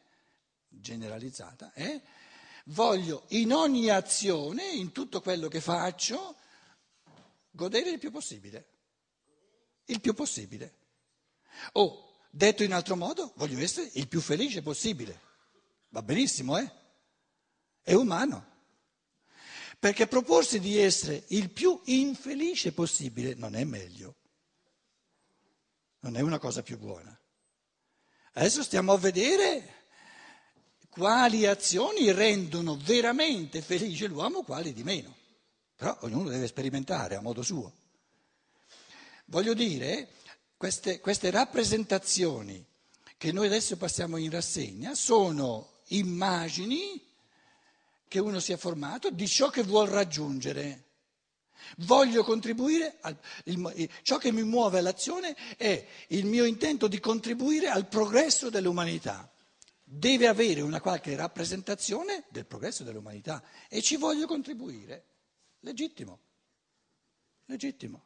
generalizzata 0.69 1.73
è 1.73 2.01
voglio 2.69 3.25
in 3.29 3.53
ogni 3.53 3.91
azione, 3.91 4.65
in 4.71 4.93
tutto 4.93 5.21
quello 5.21 5.49
che 5.49 5.61
faccio, 5.61 6.37
godere 7.51 7.91
il 7.91 7.99
più 7.99 8.11
possibile. 8.11 8.69
Il 9.87 10.01
più 10.01 10.15
possibile. 10.15 10.77
O 11.73 12.09
Detto 12.31 12.63
in 12.63 12.73
altro 12.73 12.95
modo, 12.95 13.33
voglio 13.37 13.59
essere 13.59 13.91
il 13.95 14.07
più 14.07 14.21
felice 14.21 14.63
possibile. 14.63 15.21
Va 15.89 16.03
benissimo, 16.03 16.59
eh? 16.59 16.71
È 17.83 17.95
umano. 17.95 18.57
Perché 19.79 20.07
proporsi 20.07 20.61
di 20.61 20.77
essere 20.77 21.25
il 21.29 21.51
più 21.51 21.81
infelice 21.87 22.73
possibile 22.73 23.35
non 23.35 23.55
è 23.55 23.65
meglio. 23.65 24.17
Non 26.01 26.17
è 26.17 26.21
una 26.21 26.39
cosa 26.39 26.63
più 26.63 26.79
buona. 26.79 27.19
Adesso 28.35 28.63
stiamo 28.63 28.93
a 28.93 28.99
vedere 28.99 29.78
quali 30.99 31.47
azioni 31.47 32.11
rendono 32.11 32.77
veramente 32.77 33.63
felice 33.63 34.09
l'uomo, 34.09 34.43
quali 34.43 34.73
di 34.73 34.83
meno. 34.83 35.15
Però 35.77 35.97
ognuno 36.01 36.29
deve 36.29 36.49
sperimentare 36.49 37.15
a 37.15 37.21
modo 37.21 37.43
suo. 37.43 37.73
Voglio 39.27 39.55
dire 39.55 40.09
queste, 40.57 40.99
queste 40.99 41.31
rappresentazioni 41.31 42.65
che 43.17 43.31
noi 43.31 43.47
adesso 43.47 43.77
passiamo 43.77 44.17
in 44.17 44.29
rassegna 44.31 44.97
sono 44.97 45.83
immagini 45.89 47.01
che 48.09 48.19
uno 48.19 48.41
si 48.41 48.53
è 48.53 48.57
formato 48.57 49.11
di 49.11 49.29
ciò 49.29 49.51
che 49.51 49.63
vuol 49.63 49.87
raggiungere. 49.87 50.87
Voglio 51.79 52.25
contribuire, 52.25 52.97
al, 53.03 53.17
il, 53.45 53.89
ciò 54.03 54.19
che 54.19 54.33
mi 54.33 54.43
muove 54.43 54.81
all'azione 54.81 55.37
è 55.57 55.87
il 56.09 56.27
mio 56.27 56.45
intento 56.45 56.89
di 56.89 56.99
contribuire 56.99 57.69
al 57.69 57.87
progresso 57.87 58.51
dell'umanità. 58.51 59.31
Deve 59.91 60.27
avere 60.27 60.61
una 60.61 60.83
qualche 60.83 61.17
rappresentazione 61.17 62.27
del 62.29 62.45
progresso 62.45 62.85
dell'umanità 62.85 63.43
e 63.69 63.81
ci 63.81 63.97
voglio 63.97 64.27
contribuire. 64.27 65.07
Legittimo, 65.61 66.21
legittimo. 67.47 68.05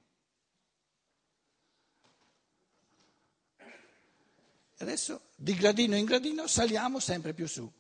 Adesso 4.79 5.31
di 5.37 5.55
gradino 5.55 5.97
in 5.97 6.05
gradino 6.05 6.47
saliamo 6.47 7.01
sempre 7.01 7.35
più 7.35 7.49
su. 7.49 7.71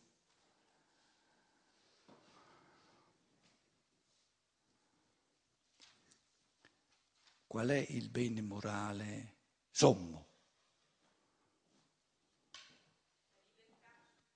Qual 7.46 7.68
è 7.68 7.86
il 7.90 8.08
bene 8.08 8.40
morale 8.40 9.36
sommo? 9.70 10.31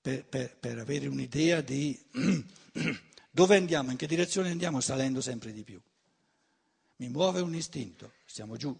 Per, 0.07 0.23
per, 0.23 0.55
per 0.57 0.77
avere 0.77 1.07
un'idea 1.07 1.59
di 1.59 1.99
dove 3.29 3.57
andiamo, 3.57 3.91
in 3.91 3.97
che 3.97 4.07
direzione 4.07 4.49
andiamo 4.49 4.79
salendo 4.79 5.19
sempre 5.19 5.51
di 5.51 5.63
più. 5.63 5.81
Mi 6.95 7.09
muove 7.09 7.41
un 7.41 7.53
istinto, 7.53 8.13
siamo 8.25 8.55
giù, 8.55 8.73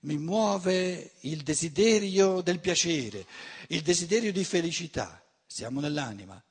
mi 0.00 0.18
muove 0.18 1.12
il 1.20 1.44
desiderio 1.44 2.40
del 2.40 2.58
piacere, 2.58 3.24
il 3.68 3.82
desiderio 3.82 4.32
di 4.32 4.42
felicità, 4.42 5.24
siamo 5.46 5.78
nell'anima. 5.78 6.42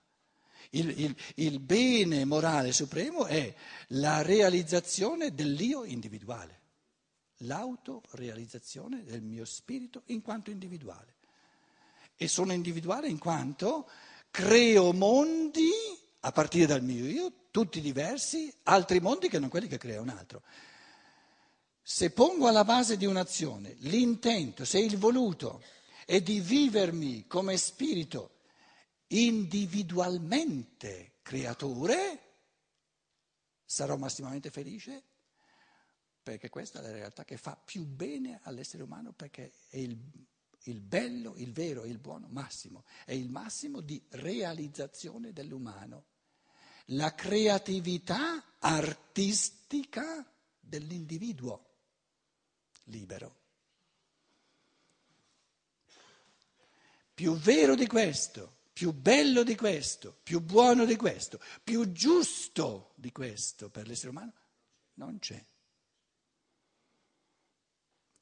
Il, 0.69 0.97
il, 0.97 1.15
il 1.35 1.59
bene 1.59 2.23
morale 2.23 2.71
supremo 2.71 3.25
è 3.25 3.53
la 3.87 4.21
realizzazione 4.21 5.33
dell'io 5.33 5.83
individuale, 5.83 6.61
l'autorealizzazione 7.39 9.03
del 9.03 9.21
mio 9.21 9.43
spirito 9.43 10.03
in 10.05 10.21
quanto 10.21 10.49
individuale. 10.49 11.15
E 12.21 12.27
sono 12.27 12.53
individuale 12.53 13.07
in 13.07 13.17
quanto 13.17 13.89
creo 14.29 14.93
mondi 14.93 15.71
a 16.19 16.31
partire 16.31 16.67
dal 16.67 16.83
mio 16.83 17.07
io, 17.07 17.47
tutti 17.49 17.81
diversi, 17.81 18.53
altri 18.65 18.99
mondi 18.99 19.27
che 19.27 19.39
non 19.39 19.49
quelli 19.49 19.67
che 19.67 19.79
crea 19.79 19.99
un 19.99 20.09
altro. 20.09 20.43
Se 21.81 22.11
pongo 22.11 22.47
alla 22.47 22.63
base 22.63 22.95
di 22.95 23.07
un'azione 23.07 23.73
l'intento, 23.79 24.65
se 24.65 24.77
il 24.77 24.99
voluto 24.99 25.63
è 26.05 26.21
di 26.21 26.41
vivermi 26.41 27.25
come 27.25 27.57
spirito 27.57 28.41
individualmente 29.07 31.13
creatore, 31.23 32.19
sarò 33.65 33.97
massimamente 33.97 34.51
felice 34.51 35.05
perché 36.21 36.49
questa 36.49 36.77
è 36.77 36.83
la 36.83 36.91
realtà 36.91 37.25
che 37.25 37.37
fa 37.37 37.57
più 37.57 37.83
bene 37.83 38.41
all'essere 38.43 38.83
umano 38.83 39.11
perché 39.11 39.53
è 39.69 39.77
il, 39.77 39.97
il 40.63 40.81
bello, 40.81 41.33
il 41.37 41.51
vero, 41.51 41.85
il 41.85 41.97
buono 41.97 42.27
massimo, 42.29 42.83
è 43.05 43.13
il 43.13 43.29
massimo 43.29 43.81
di 43.81 44.01
realizzazione 44.09 45.33
dell'umano, 45.33 46.05
la 46.87 47.15
creatività 47.15 48.57
artistica 48.59 50.25
dell'individuo 50.59 51.69
libero. 52.85 53.39
Più 57.13 57.35
vero 57.35 57.75
di 57.75 57.87
questo, 57.87 58.57
più 58.73 58.93
bello 58.93 59.43
di 59.43 59.55
questo, 59.55 60.17
più 60.23 60.41
buono 60.41 60.85
di 60.85 60.95
questo, 60.95 61.39
più 61.63 61.91
giusto 61.91 62.93
di 62.95 63.11
questo 63.11 63.69
per 63.69 63.87
l'essere 63.87 64.09
umano, 64.09 64.33
non 64.95 65.19
c'è. 65.19 65.43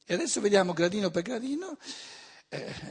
E 0.06 0.14
adesso 0.14 0.42
vediamo 0.42 0.74
gradino 0.74 1.12
per 1.12 1.22
gradino 1.22 1.78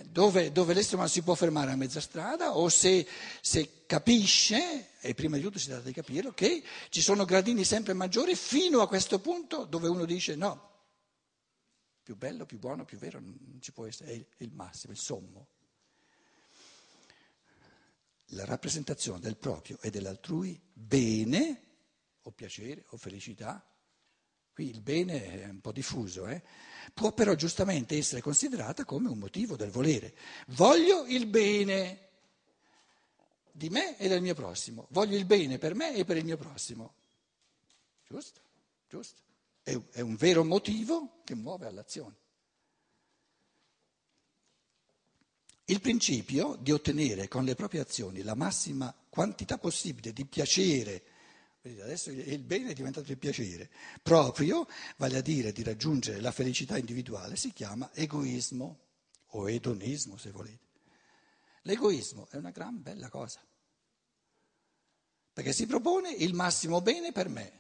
dove, 0.04 0.52
dove, 0.52 0.72
l'essere 0.72 0.94
umano 0.94 1.10
si 1.10 1.22
può 1.22 1.34
fermare 1.34 1.72
a 1.72 1.76
mezza 1.76 2.00
strada 2.00 2.56
o 2.56 2.68
se, 2.68 3.06
se, 3.40 3.84
capisce, 3.86 4.90
e 5.00 5.14
prima 5.14 5.36
di 5.36 5.42
tutto 5.42 5.58
si 5.58 5.66
tratta 5.66 5.84
di 5.84 5.92
capirlo, 5.92 6.32
che 6.32 6.62
ci 6.90 7.02
sono 7.02 7.24
gradini 7.24 7.64
sempre 7.64 7.92
maggiori 7.92 8.36
fino 8.36 8.80
a 8.80 8.86
questo 8.86 9.18
punto 9.18 9.64
dove 9.64 9.88
uno 9.88 10.04
dice 10.04 10.36
no, 10.36 10.68
più 12.04 12.16
bello, 12.16 12.46
più 12.46 12.58
buono, 12.58 12.84
più 12.84 12.98
vero, 12.98 13.18
non 13.18 13.58
ci 13.60 13.72
può 13.72 13.86
essere, 13.86 14.12
è 14.12 14.42
il 14.44 14.52
massimo, 14.52 14.92
il 14.92 14.98
sommo. 14.98 15.48
La 18.32 18.44
rappresentazione 18.44 19.20
del 19.20 19.36
proprio 19.36 19.78
e 19.80 19.90
dell'altrui 19.90 20.60
bene 20.72 21.62
o 22.22 22.30
piacere 22.30 22.84
o 22.90 22.96
felicità, 22.96 23.66
qui 24.58 24.70
il 24.70 24.80
bene 24.80 25.42
è 25.42 25.48
un 25.48 25.60
po' 25.60 25.70
diffuso, 25.70 26.26
eh? 26.26 26.42
può 26.92 27.12
però 27.12 27.36
giustamente 27.36 27.96
essere 27.96 28.20
considerata 28.20 28.84
come 28.84 29.08
un 29.08 29.16
motivo 29.16 29.54
del 29.54 29.70
volere. 29.70 30.16
Voglio 30.48 31.06
il 31.06 31.26
bene 31.26 32.08
di 33.52 33.68
me 33.68 33.96
e 33.98 34.08
del 34.08 34.20
mio 34.20 34.34
prossimo, 34.34 34.88
voglio 34.90 35.16
il 35.16 35.26
bene 35.26 35.58
per 35.58 35.76
me 35.76 35.94
e 35.94 36.04
per 36.04 36.16
il 36.16 36.24
mio 36.24 36.36
prossimo. 36.36 36.94
Giusto, 38.04 38.40
giusto 38.88 39.20
è 39.62 40.00
un 40.00 40.16
vero 40.16 40.42
motivo 40.42 41.20
che 41.22 41.36
muove 41.36 41.66
all'azione. 41.66 42.16
Il 45.66 45.80
principio 45.80 46.56
di 46.60 46.72
ottenere 46.72 47.28
con 47.28 47.44
le 47.44 47.54
proprie 47.54 47.82
azioni 47.82 48.22
la 48.22 48.34
massima 48.34 48.92
quantità 49.08 49.56
possibile 49.56 50.12
di 50.12 50.24
piacere, 50.24 51.17
adesso 51.62 52.10
il 52.10 52.42
bene 52.42 52.70
è 52.70 52.74
diventato 52.74 53.10
il 53.10 53.18
piacere, 53.18 53.70
proprio, 54.02 54.66
vale 54.96 55.18
a 55.18 55.20
dire 55.20 55.52
di 55.52 55.62
raggiungere 55.62 56.20
la 56.20 56.32
felicità 56.32 56.78
individuale, 56.78 57.36
si 57.36 57.52
chiama 57.52 57.90
egoismo 57.92 58.78
o 59.32 59.50
edonismo 59.50 60.16
se 60.16 60.30
volete. 60.30 60.66
L'egoismo 61.62 62.28
è 62.30 62.36
una 62.36 62.50
gran 62.50 62.80
bella 62.80 63.08
cosa, 63.08 63.40
perché 65.32 65.52
si 65.52 65.66
propone 65.66 66.10
il 66.10 66.34
massimo 66.34 66.80
bene 66.80 67.12
per 67.12 67.28
me 67.28 67.58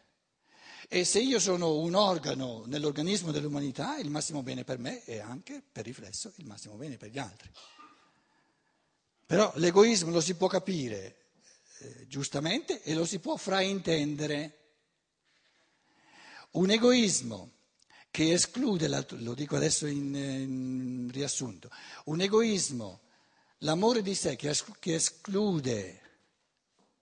e 0.90 1.04
se 1.04 1.20
io 1.20 1.38
sono 1.38 1.76
un 1.76 1.94
organo 1.94 2.64
nell'organismo 2.64 3.30
dell'umanità, 3.30 3.98
il 3.98 4.08
massimo 4.08 4.42
bene 4.42 4.64
per 4.64 4.78
me 4.78 5.04
è 5.04 5.18
anche, 5.18 5.62
per 5.70 5.84
riflesso, 5.84 6.32
il 6.36 6.46
massimo 6.46 6.76
bene 6.76 6.96
per 6.96 7.10
gli 7.10 7.18
altri. 7.18 7.50
Però 9.26 9.52
l'egoismo 9.56 10.10
lo 10.10 10.22
si 10.22 10.34
può 10.34 10.46
capire 10.48 11.27
eh, 11.78 12.06
giustamente 12.06 12.82
e 12.82 12.94
lo 12.94 13.04
si 13.04 13.18
può 13.18 13.36
fraintendere. 13.36 14.54
Un 16.52 16.70
egoismo 16.70 17.52
che 18.10 18.32
esclude, 18.32 18.88
lo 18.88 19.34
dico 19.34 19.56
adesso 19.56 19.86
in, 19.86 20.14
in 20.14 21.10
riassunto, 21.12 21.70
un 22.04 22.20
egoismo, 22.20 23.00
l'amore 23.58 24.02
di 24.02 24.14
sé 24.14 24.36
che 24.36 24.50
esclude 24.50 26.06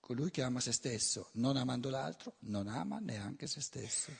Colui 0.06 0.30
che 0.30 0.42
ama 0.42 0.60
se 0.60 0.70
stesso, 0.70 1.30
non 1.32 1.56
amando 1.56 1.90
l'altro, 1.90 2.36
non 2.42 2.68
ama 2.68 3.00
neanche 3.00 3.48
se 3.48 3.60
stesso. 3.60 4.12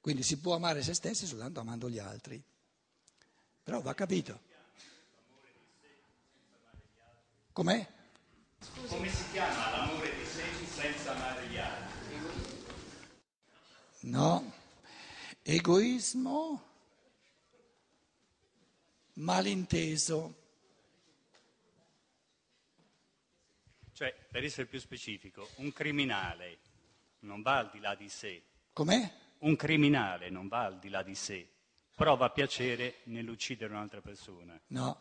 Quindi 0.00 0.24
si 0.24 0.40
può 0.40 0.56
amare 0.56 0.82
se 0.82 0.94
stessi 0.94 1.26
soltanto 1.26 1.60
amando 1.60 1.88
gli 1.88 2.00
altri. 2.00 2.42
Però 3.62 3.80
va 3.80 3.94
capito. 3.94 4.40
Com'è? 7.52 7.95
Come 8.88 9.08
si 9.08 9.30
chiama 9.32 9.70
l'amore 9.70 10.14
di 10.16 10.24
sé 10.24 10.42
senza 10.66 11.14
amare 11.14 11.46
gli 11.48 11.56
altri? 11.56 11.94
No, 14.00 14.52
egoismo 15.42 16.62
malinteso. 19.14 20.44
Cioè, 23.92 24.14
per 24.30 24.44
essere 24.44 24.66
più 24.66 24.78
specifico, 24.78 25.48
un 25.56 25.72
criminale 25.72 26.58
non 27.20 27.42
va 27.42 27.58
al 27.58 27.70
di 27.70 27.80
là 27.80 27.94
di 27.94 28.08
sé. 28.08 28.42
Com'è? 28.72 29.10
Un 29.38 29.56
criminale 29.56 30.28
non 30.28 30.48
va 30.48 30.64
al 30.64 30.78
di 30.78 30.88
là 30.88 31.02
di 31.02 31.14
sé, 31.14 31.48
prova 31.94 32.30
piacere 32.30 32.96
nell'uccidere 33.04 33.72
un'altra 33.72 34.00
persona. 34.00 34.58
No, 34.68 35.00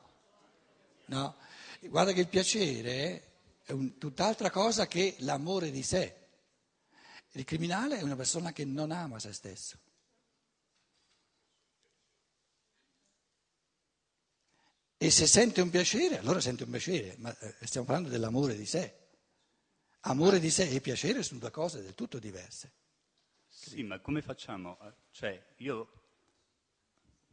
no. 1.07 1.35
Guarda 1.81 2.13
che 2.13 2.21
il 2.21 2.27
piacere 2.27 3.34
è 3.65 3.71
un, 3.71 3.97
tutt'altra 3.97 4.51
cosa 4.51 4.87
che 4.87 5.15
l'amore 5.19 5.71
di 5.71 5.81
sé. 5.81 6.23
Il 7.31 7.43
criminale 7.43 7.97
è 7.97 8.03
una 8.03 8.15
persona 8.15 8.53
che 8.53 8.63
non 8.63 8.91
ama 8.91 9.19
se 9.19 9.33
stesso. 9.33 9.79
E 14.97 15.11
se 15.11 15.27
sente 15.27 15.61
un 15.61 15.69
piacere, 15.69 16.19
allora 16.19 16.39
sente 16.39 16.63
un 16.63 16.69
piacere, 16.69 17.15
ma 17.17 17.37
eh, 17.37 17.65
stiamo 17.65 17.85
parlando 17.85 18.09
dell'amore 18.09 18.55
di 18.55 18.65
sé. 18.65 19.03
Amore 20.01 20.39
di 20.39 20.51
sé 20.51 20.69
e 20.69 20.79
piacere 20.79 21.23
sono 21.23 21.39
due 21.39 21.51
cose 21.51 21.81
del 21.81 21.95
tutto 21.95 22.19
diverse. 22.19 22.71
Sì, 23.47 23.83
ma 23.83 23.99
come 23.99 24.21
facciamo? 24.21 24.77
Cioè, 25.11 25.53
io 25.57 25.89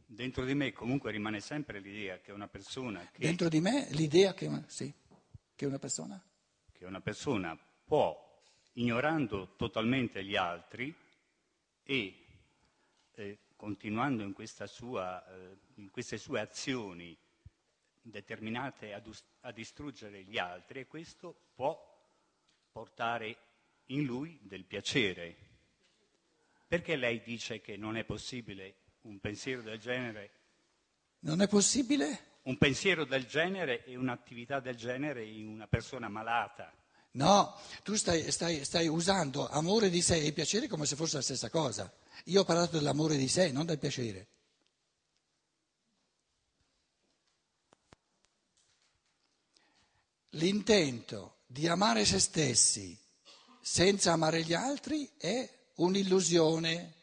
dentro 0.05 0.45
di 0.45 0.55
me 0.55 0.73
comunque 0.73 1.11
rimane 1.11 1.39
sempre 1.39 1.79
l'idea 1.79 2.19
che 2.19 2.31
una 2.31 2.47
persona 2.47 3.07
che... 3.11 3.19
Dentro 3.19 3.49
di 3.49 3.61
me 3.61 3.87
l'idea 3.91 4.33
che, 4.33 4.49
sì, 4.67 4.91
che 5.55 5.65
una 5.65 5.79
persona... 5.79 6.21
Che 6.71 6.85
una 6.85 7.01
persona 7.01 7.57
può, 7.85 8.41
ignorando 8.73 9.55
totalmente 9.55 10.23
gli 10.23 10.35
altri 10.35 10.93
e 11.83 12.25
eh, 13.11 13.39
continuando 13.55 14.23
in, 14.23 14.33
sua, 14.65 15.25
eh, 15.25 15.57
in 15.75 15.91
queste 15.91 16.17
sue 16.17 16.39
azioni 16.39 17.17
determinate 18.01 18.93
a, 18.93 18.99
dus- 18.99 19.23
a 19.41 19.51
distruggere 19.51 20.23
gli 20.23 20.37
altri 20.37 20.81
e 20.81 20.87
questo 20.87 21.51
può 21.53 21.91
portare 22.71 23.37
in 23.87 24.03
lui 24.03 24.39
del 24.41 24.65
piacere. 24.65 25.37
Perché 26.67 26.95
lei 26.95 27.21
dice 27.21 27.61
che 27.61 27.77
non 27.77 27.97
è 27.97 28.03
possibile 28.03 28.75
un 29.01 29.19
pensiero 29.19 29.61
del 29.61 29.79
genere? 29.79 30.31
Non 31.19 31.41
è 31.41 31.47
possibile? 31.47 32.32
Un 32.43 32.57
pensiero 32.57 33.05
del 33.05 33.25
genere 33.25 33.85
e 33.85 33.95
un'attività 33.95 34.59
del 34.59 34.75
genere 34.75 35.25
in 35.25 35.47
una 35.47 35.67
persona 35.67 36.09
malata. 36.09 36.73
No, 37.11 37.55
tu 37.83 37.95
stai, 37.95 38.31
stai, 38.31 38.65
stai, 38.65 38.87
usando 38.87 39.47
amore 39.47 39.89
di 39.89 40.01
sé 40.01 40.17
e 40.17 40.33
piacere 40.33 40.67
come 40.67 40.85
se 40.85 40.95
fosse 40.95 41.17
la 41.17 41.21
stessa 41.21 41.49
cosa. 41.49 41.91
Io 42.25 42.41
ho 42.41 42.43
parlato 42.43 42.77
dell'amore 42.77 43.17
di 43.17 43.27
sé, 43.27 43.51
non 43.51 43.65
del 43.65 43.79
piacere. 43.79 44.27
L'intento 50.31 51.41
di 51.45 51.67
amare 51.67 52.05
se 52.05 52.19
stessi 52.19 52.99
senza 53.61 54.13
amare 54.13 54.43
gli 54.43 54.53
altri 54.53 55.09
è 55.17 55.47
un'illusione, 55.75 56.93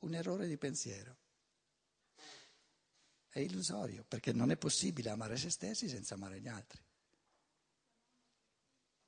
un 0.00 0.14
errore 0.14 0.48
di 0.48 0.56
pensiero. 0.56 1.16
È 3.34 3.38
illusorio, 3.38 4.04
perché 4.06 4.34
non 4.34 4.50
è 4.50 4.58
possibile 4.58 5.08
amare 5.08 5.38
se 5.38 5.48
stessi 5.48 5.88
senza 5.88 6.16
amare 6.16 6.38
gli 6.38 6.48
altri. 6.48 6.78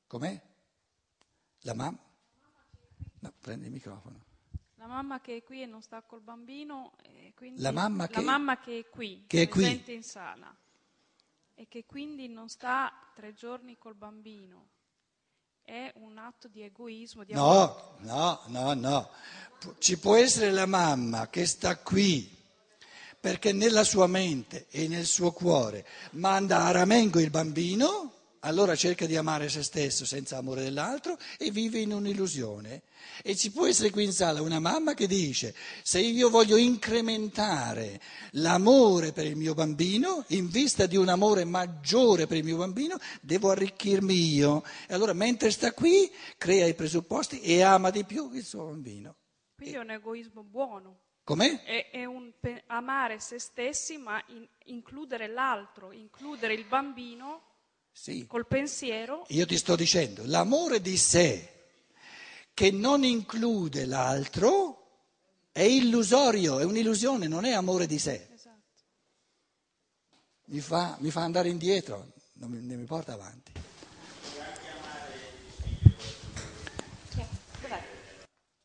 Com'è? 0.07 0.43
La 1.61 1.75
mamma? 1.75 1.99
No, 3.19 3.33
prendi 3.39 3.67
il 3.67 3.73
microfono. 3.73 4.25
La 4.77 4.87
mamma 4.87 5.21
che 5.21 5.37
è 5.37 5.43
qui 5.43 5.61
e 5.61 5.67
non 5.67 5.83
sta 5.83 6.01
col 6.01 6.23
bambino, 6.23 6.95
la 7.57 7.71
mamma, 7.71 8.07
che, 8.07 8.15
la 8.15 8.23
mamma 8.23 8.59
che 8.59 8.79
è 8.79 8.89
qui, 8.89 9.25
che 9.27 9.43
è 9.43 9.49
qui. 9.49 9.83
in 9.89 10.03
sala, 10.03 10.57
e 11.55 11.69
che 11.69 11.85
quindi 11.85 12.27
non 12.27 12.49
sta 12.49 12.93
tre 13.15 13.35
giorni 13.35 13.77
col 13.77 13.95
bambino, 13.95 14.69
è 15.61 15.93
un 15.97 16.17
atto 16.17 16.49
di 16.49 16.63
egoismo. 16.63 17.25
Di 17.25 17.35
no, 17.35 17.97
no, 17.99 18.41
no, 18.47 18.73
no. 18.73 19.11
Ci 19.79 19.99
può 19.99 20.17
essere 20.17 20.51
la 20.51 20.67
mamma 20.67 21.29
che 21.29 21.45
sta 21.45 21.79
qui 21.79 22.35
perché 23.25 23.55
nella 23.55 23.85
sua 23.85 24.07
mente 24.07 24.67
e 24.69 24.87
nel 24.87 25.07
suo 25.07 25.33
cuore 25.33 25.87
manda 26.11 26.67
a 26.67 26.73
ramengo 26.73 27.19
il 27.21 27.31
bambino, 27.31 28.13
allora 28.41 28.77
cerca 28.77 29.07
di 29.07 29.17
amare 29.17 29.49
se 29.49 29.63
stesso 29.63 30.05
senza 30.05 30.37
amore 30.37 30.63
dell'altro 30.63 31.17
e 31.39 31.51
vive 31.51 31.79
in 31.79 31.95
un'illusione. 31.95 32.83
E 33.23 33.35
ci 33.35 33.51
può 33.51 33.67
essere 33.67 33.89
qui 33.89 34.05
in 34.05 34.13
sala 34.13 34.43
una 34.43 34.61
mamma 34.61 34.93
che 34.93 35.07
dice, 35.07 35.55
se 35.83 36.01
io 36.01 36.29
voglio 36.29 36.59
incrementare 36.59 37.99
l'amore 38.33 39.13
per 39.13 39.25
il 39.25 39.37
mio 39.37 39.55
bambino, 39.55 40.25
in 40.29 40.51
vista 40.51 40.85
di 40.85 40.99
un 40.99 41.09
amore 41.09 41.47
maggiore 41.47 42.27
per 42.27 42.37
il 42.37 42.45
mio 42.45 42.59
bambino, 42.59 42.99
devo 43.23 43.49
arricchirmi 43.49 44.35
io. 44.35 44.63
E 44.87 44.93
allora 44.93 45.15
mentre 45.15 45.51
sta 45.51 45.73
qui, 45.73 46.13
crea 46.37 46.67
i 46.67 46.75
presupposti 46.75 47.41
e 47.41 47.63
ama 47.63 47.89
di 47.89 48.05
più 48.05 48.31
il 48.35 48.45
suo 48.45 48.67
bambino. 48.67 49.17
Quindi 49.57 49.77
è 49.77 49.79
un 49.79 49.93
egoismo 49.93 50.43
buono. 50.43 51.04
Com'è? 51.25 51.63
È, 51.63 51.91
è 51.91 52.05
un 52.05 52.33
pe- 52.39 52.65
amare 52.67 53.19
se 53.19 53.39
stessi, 53.39 53.97
ma 53.97 54.23
in, 54.29 54.47
includere 54.67 55.27
l'altro, 55.27 55.91
includere 55.91 56.53
il 56.53 56.67
bambino 56.67 57.43
sì. 57.93 58.27
col 58.27 58.47
pensiero. 58.47 59.25
Io 59.29 59.47
ti 59.47 59.57
sto 59.57 59.75
dicendo, 59.75 60.23
l'amore 60.27 60.83
di 60.83 60.99
sé 60.99 61.51
che 62.53 62.71
non 62.71 63.05
include 63.05 63.87
l'altro 63.87 64.83
è 65.51 65.63
illusorio, 65.63 66.59
è 66.59 66.65
un'illusione, 66.65 67.27
non 67.27 67.47
è 67.47 67.53
amore 67.53 67.87
di 67.87 67.99
sé. 67.99 68.29
Esatto. 68.31 68.83
Mi 70.47 70.61
fa, 70.61 70.97
mi 71.01 71.11
fa 71.11 71.23
andare 71.23 71.49
indietro, 71.49 72.13
non 72.35 72.51
mi, 72.51 72.61
non 72.61 72.79
mi 72.79 72.85
porta 72.85 73.15
avanti. 73.15 73.53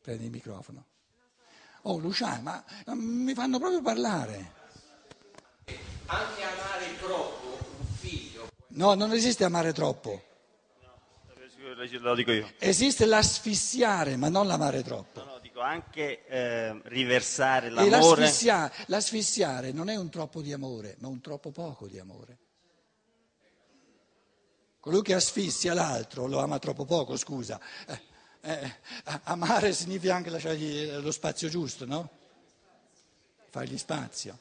Prendi 0.02 0.24
il 0.24 0.30
microfono. 0.30 0.89
Oh 1.82 1.98
Luciano, 1.98 2.42
ma 2.42 2.64
mi 2.94 3.32
fanno 3.34 3.58
proprio 3.58 3.80
parlare. 3.80 4.52
Anche 6.06 6.42
amare 6.42 6.98
troppo 6.98 7.46
un 7.78 7.86
figlio. 7.98 8.48
No, 8.68 8.94
non 8.94 9.12
esiste 9.12 9.44
amare 9.44 9.72
troppo. 9.72 10.24
Lo 12.00 12.14
dico 12.14 12.32
io. 12.32 12.50
Esiste 12.58 13.06
l'asfissiare, 13.06 14.16
ma 14.16 14.28
non 14.28 14.46
l'amare 14.46 14.82
troppo. 14.82 15.20
No, 15.24 15.32
no, 15.32 15.38
dico 15.38 15.60
anche 15.60 16.26
eh, 16.26 16.80
riversare 16.84 17.68
E 17.68 17.70
l'amore. 17.70 18.20
l'asfissia- 18.22 18.70
l'asfissiare 18.86 19.72
non 19.72 19.88
è 19.88 19.96
un 19.96 20.10
troppo 20.10 20.42
di 20.42 20.52
amore, 20.52 20.96
ma 20.98 21.08
un 21.08 21.20
troppo 21.20 21.50
poco 21.52 21.86
di 21.86 21.98
amore. 21.98 22.38
Colui 24.80 25.02
che 25.02 25.14
asfissia 25.14 25.72
l'altro 25.74 26.26
lo 26.26 26.40
ama 26.40 26.58
troppo 26.58 26.84
poco, 26.84 27.16
scusa. 27.16 27.60
Eh, 27.86 28.00
eh, 28.42 28.74
amare 29.24 29.72
significa 29.72 30.14
anche 30.14 30.30
lasciargli 30.30 30.90
lo 31.00 31.10
spazio 31.10 31.48
giusto, 31.48 31.84
no? 31.84 32.08
Fargli 33.50 33.76
spazio. 33.76 34.38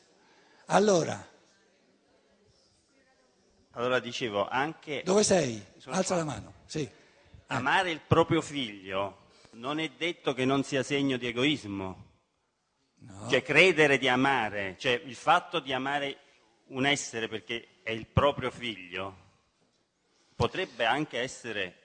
Allora, 0.68 1.28
Allora 3.72 4.00
dicevo, 4.00 4.48
anche 4.48 5.04
dove 5.04 5.24
sei? 5.24 5.64
Alza 5.86 6.16
qua. 6.16 6.16
la 6.18 6.24
mano. 6.24 6.54
Sì. 6.66 6.88
amare 7.48 7.92
il 7.92 8.02
proprio 8.06 8.42
figlio 8.42 9.28
non 9.52 9.80
è 9.80 9.90
detto 9.90 10.34
che 10.34 10.46
non 10.46 10.64
sia 10.64 10.84
segno 10.84 11.18
di 11.18 11.28
egoismo. 11.28 12.08
Cioè 13.30 13.42
credere 13.42 13.98
di 13.98 14.10
amare, 14.10 14.76
cioè 14.78 15.02
il 15.06 15.16
fatto 15.16 15.62
di 15.62 15.72
amare 15.72 16.18
un 16.68 16.86
essere 16.86 17.30
perché 17.30 17.80
è 17.82 17.92
il 17.92 18.06
proprio 18.06 18.52
figlio, 18.52 19.16
potrebbe 20.36 20.84
anche 20.84 21.20
essere 21.20 21.79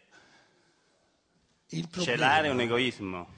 Il 1.69 1.89
celare 1.91 2.49
un 2.49 2.57
problema, 2.57 2.63
egoismo 2.63 3.29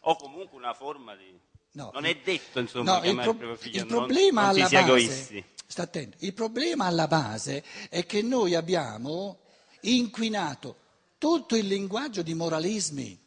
o 0.00 0.16
comunque 0.16 0.56
una 0.56 0.74
forma 0.74 1.14
di... 1.16 1.38
No, 1.72 1.90
non 1.92 2.04
è 2.04 2.14
detto 2.22 2.60
insomma 2.60 2.94
No, 2.94 3.00
che 3.00 3.08
il, 3.08 3.16
pro- 3.16 3.50
il 3.52 3.56
figlio 3.58 3.80
il 3.82 3.86
non- 3.88 4.04
problema 4.04 4.42
non, 4.44 4.54
si 4.54 4.60
alla 4.60 4.68
sia 4.68 4.80
base, 4.82 4.92
egoisti. 4.92 5.44
sta 5.66 5.82
attento, 5.82 6.16
il 6.20 6.32
problema 6.34 6.84
alla 6.86 7.08
base 7.08 7.64
è 7.88 8.06
che 8.06 8.22
noi 8.22 8.54
abbiamo 8.54 9.40
inquinato 9.80 10.76
tutto 11.18 11.56
il 11.56 11.66
linguaggio 11.66 12.22
di 12.22 12.34
moralismi, 12.34 13.18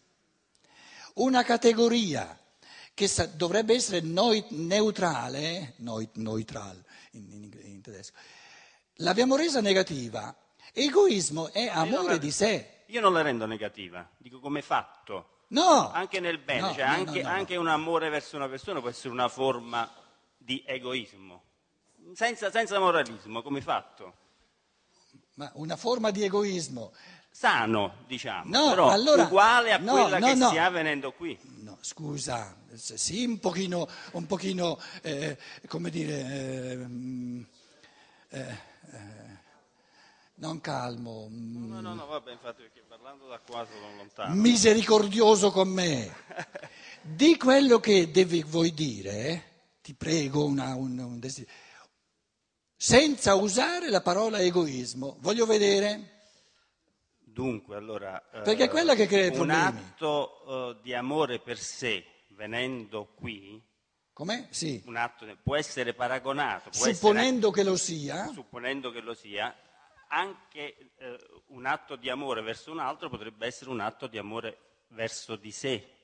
una 1.16 1.44
categoria 1.44 2.40
che 2.94 3.08
sa- 3.08 3.26
dovrebbe 3.26 3.74
essere 3.74 4.00
noi- 4.02 4.46
neutrale, 4.50 5.74
noi, 5.78 6.08
neutral 6.14 6.82
in, 7.12 7.32
in 7.32 7.60
in 7.66 7.82
tedesco, 7.82 8.14
l'abbiamo 8.98 9.36
resa 9.36 9.60
negativa. 9.62 10.34
Egoismo 10.72 11.52
è 11.52 11.66
non 11.66 11.76
amore 11.76 12.18
di 12.20 12.32
sé. 12.32 12.72
Io 12.88 13.02
non 13.02 13.14
la 13.14 13.22
rendo 13.22 13.46
negativa, 13.46 14.08
dico 14.18 14.40
come 14.40 14.62
fatto. 14.62 15.44
No! 15.50 15.92
Anche 15.92 16.20
nel 16.20 16.40
bene, 16.40 16.62
No, 16.62 16.74
cioè 16.74 16.86
no, 16.86 16.92
anche, 16.94 17.22
no, 17.22 17.30
anche 17.30 17.56
un 17.56 17.68
amore 17.68 18.10
verso 18.10 18.36
una 18.36 18.48
persona 18.50 18.80
può 18.80 18.90
essere 18.90 19.10
una 19.10 19.30
forma 19.30 19.90
di 20.38 20.64
egoismo, 20.66 21.44
senza, 22.14 22.52
senza 22.52 22.80
moralismo, 22.80 23.42
come 23.42 23.62
fatto. 23.62 24.16
Ma 25.36 25.50
una 25.56 25.76
forma 25.76 26.12
di 26.12 26.24
egoismo 26.24 26.94
Sano, 27.30 27.98
diciamo, 28.08 28.50
No, 28.50 28.70
però 28.70 28.90
allora- 28.90 29.24
uguale 29.26 29.72
a 29.72 29.78
no, 29.78 29.92
quella 29.92 30.18
no, 30.18 30.26
che 30.26 30.34
no. 30.34 30.50
si 30.50 30.58
ha 30.58 30.70
venendo 30.72 31.12
qui. 31.12 31.38
No, 31.60 31.78
scusa, 31.82 32.58
sì, 32.74 33.26
un 33.26 33.38
pochino, 33.40 33.88
un 34.14 34.26
pochino 34.26 34.80
eh, 35.04 35.38
come 35.68 35.92
dire, 35.92 36.20
eh, 36.72 36.76
mm, 36.78 37.42
eh, 38.30 38.58
eh, 38.92 39.37
non 40.40 40.62
calmo, 40.62 41.28
mm, 41.30 41.68
No, 41.70 41.82
no, 41.82 41.94
no, 41.94 42.06
vabbè, 42.06 42.32
infatti 42.32 42.62
perché 42.64 42.84
parlando 42.88 43.28
da 43.28 43.40
qua 43.40 43.66
sono 43.66 43.96
lontano. 43.96 44.34
misericordioso 44.36 45.52
con 45.52 45.68
me. 45.70 46.14
Di 47.02 47.38
quello 47.38 47.80
che 47.80 48.12
devi, 48.12 48.44
vuoi 48.44 48.74
dire, 48.74 49.12
eh, 49.28 49.44
ti 49.82 49.94
prego, 49.94 50.46
una, 50.46 50.76
un, 50.76 50.98
un 51.00 51.20
desiderio, 51.20 51.56
senza 52.76 53.36
usare 53.36 53.90
la 53.90 54.02
parola 54.02 54.40
egoismo. 54.40 55.18
Voglio 55.22 55.46
vedere. 55.46 56.16
Dunque, 57.20 57.76
allora, 57.76 58.30
eh, 58.32 58.42
Perché 58.42 58.66
è 58.66 58.70
quella 58.70 58.96
che 58.96 59.06
crea 59.08 59.26
i 59.26 59.30
un 59.30 59.36
problemi. 59.36 59.62
atto 59.62 60.78
eh, 60.78 60.80
di 60.84 60.94
amore 60.94 61.40
per 61.40 61.58
sé, 61.60 62.04
venendo 62.30 63.14
qui, 63.16 63.64
Com'è? 64.12 64.48
Sì. 64.50 64.82
un 64.88 64.96
atto 64.96 65.26
può 65.44 65.56
essere 65.56 65.94
paragonato, 65.94 66.70
può 66.72 66.80
essere 66.80 66.96
Supponendo 66.96 67.52
che 67.52 67.64
lo 67.64 67.76
sia, 67.78 68.32
supponendo 68.34 68.90
che 68.92 69.00
lo 69.02 69.14
sia, 69.14 69.56
anche 70.08 70.92
eh, 70.98 71.18
un 71.48 71.66
atto 71.66 71.96
di 71.96 72.10
amore 72.10 72.42
verso 72.42 72.72
un 72.72 72.80
altro 72.80 73.10
potrebbe 73.10 73.46
essere 73.46 73.70
un 73.70 73.80
atto 73.80 74.08
di 74.08 74.18
amore 74.18 74.58
verso 74.90 75.36
di 75.36 75.52
sé. 75.52 75.96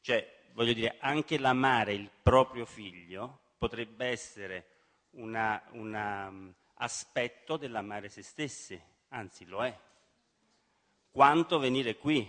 Cioè, 0.00 0.50
voglio 0.52 0.72
dire, 0.72 0.96
anche 1.00 1.38
l'amare 1.38 1.94
il 1.94 2.10
proprio 2.22 2.64
figlio 2.64 3.54
potrebbe 3.58 4.06
essere 4.06 4.66
un 5.12 6.52
aspetto 6.74 7.56
dell'amare 7.56 8.08
se 8.08 8.22
stessi, 8.22 8.80
anzi 9.08 9.44
lo 9.44 9.64
è. 9.64 9.78
Quanto 11.10 11.58
venire 11.58 11.96
qui? 11.96 12.28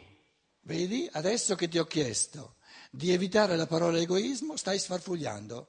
Vedi, 0.61 1.09
adesso 1.13 1.55
che 1.55 1.67
ti 1.67 1.77
ho 1.77 1.85
chiesto 1.85 2.55
di 2.91 3.11
evitare 3.11 3.55
la 3.55 3.65
parola 3.65 3.97
egoismo, 3.97 4.55
stai 4.55 4.77
sfarfugliando. 4.77 5.67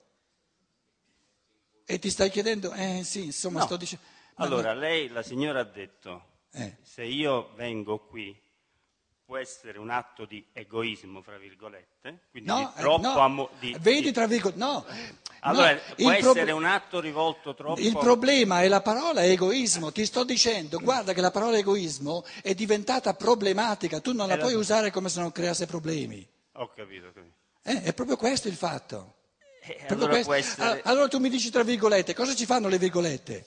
E 1.86 1.98
ti 1.98 2.10
stai 2.10 2.30
chiedendo, 2.30 2.72
eh 2.72 3.02
sì, 3.04 3.24
insomma, 3.24 3.60
No. 3.60 3.64
sto 3.66 3.76
dicendo... 3.76 4.04
Allora, 4.36 4.72
no. 4.72 4.80
lei, 4.80 5.08
la 5.08 5.22
signora 5.22 5.60
ha 5.60 5.64
detto, 5.64 6.24
Eh. 6.52 6.76
se 6.82 7.04
io 7.04 7.50
vengo 7.56 7.98
qui 7.98 8.36
può 9.24 9.36
essere 9.38 9.78
un 9.78 9.88
atto 9.90 10.26
di 10.26 10.44
egoismo, 10.52 11.22
fra 11.22 11.38
virgolette, 11.38 12.24
quindi 12.30 12.48
No, 12.48 12.58
di 12.58 12.64
eh, 12.64 12.80
troppo 12.82 13.00
no, 13.08 13.18
amo- 13.18 13.50
di- 13.58 13.74
vedi 13.80 14.02
di- 14.02 14.12
tra 14.12 14.26
virgolette, 14.26 14.58
no. 14.60 14.84
Allora, 15.40 15.72
no, 15.72 15.80
può 15.96 16.10
essere 16.10 16.44
prob- 16.44 16.56
un 16.56 16.64
atto 16.64 17.00
rivolto 17.00 17.54
troppo... 17.54 17.80
Il 17.80 17.96
problema 17.96 18.62
è 18.62 18.68
la 18.68 18.80
parola 18.82 19.24
egoismo. 19.24 19.92
Ti 19.92 20.04
sto 20.06 20.24
dicendo, 20.24 20.78
guarda 20.78 21.12
che 21.12 21.20
la 21.20 21.30
parola 21.30 21.56
egoismo 21.58 22.24
è 22.42 22.54
diventata 22.54 23.14
problematica. 23.14 24.00
Tu 24.00 24.12
non 24.12 24.26
la 24.28 24.34
Eh, 24.34 24.36
la- 24.36 24.42
puoi 24.42 24.54
usare 24.54 24.90
come 24.90 25.08
se 25.08 25.20
non 25.20 25.32
creasse 25.32 25.66
problemi. 25.66 26.26
Ho 26.52 26.70
capito, 26.74 27.06
ho 27.08 27.12
capito. 27.12 27.34
Eh, 27.62 27.82
è 27.82 27.94
proprio 27.94 28.16
questo 28.16 28.48
il 28.48 28.54
fatto. 28.56 29.14
Eh, 29.62 29.86
allora 29.88 30.16
essere... 30.36 30.82
Ah, 30.82 30.90
Allora 30.90 31.08
tu 31.08 31.18
mi 31.18 31.30
dici 31.30 31.50
tra 31.50 31.62
virgolette, 31.62 32.14
cosa 32.14 32.34
ci 32.34 32.44
fanno 32.46 32.68
le 32.68 32.78
virgolette? 32.78 33.46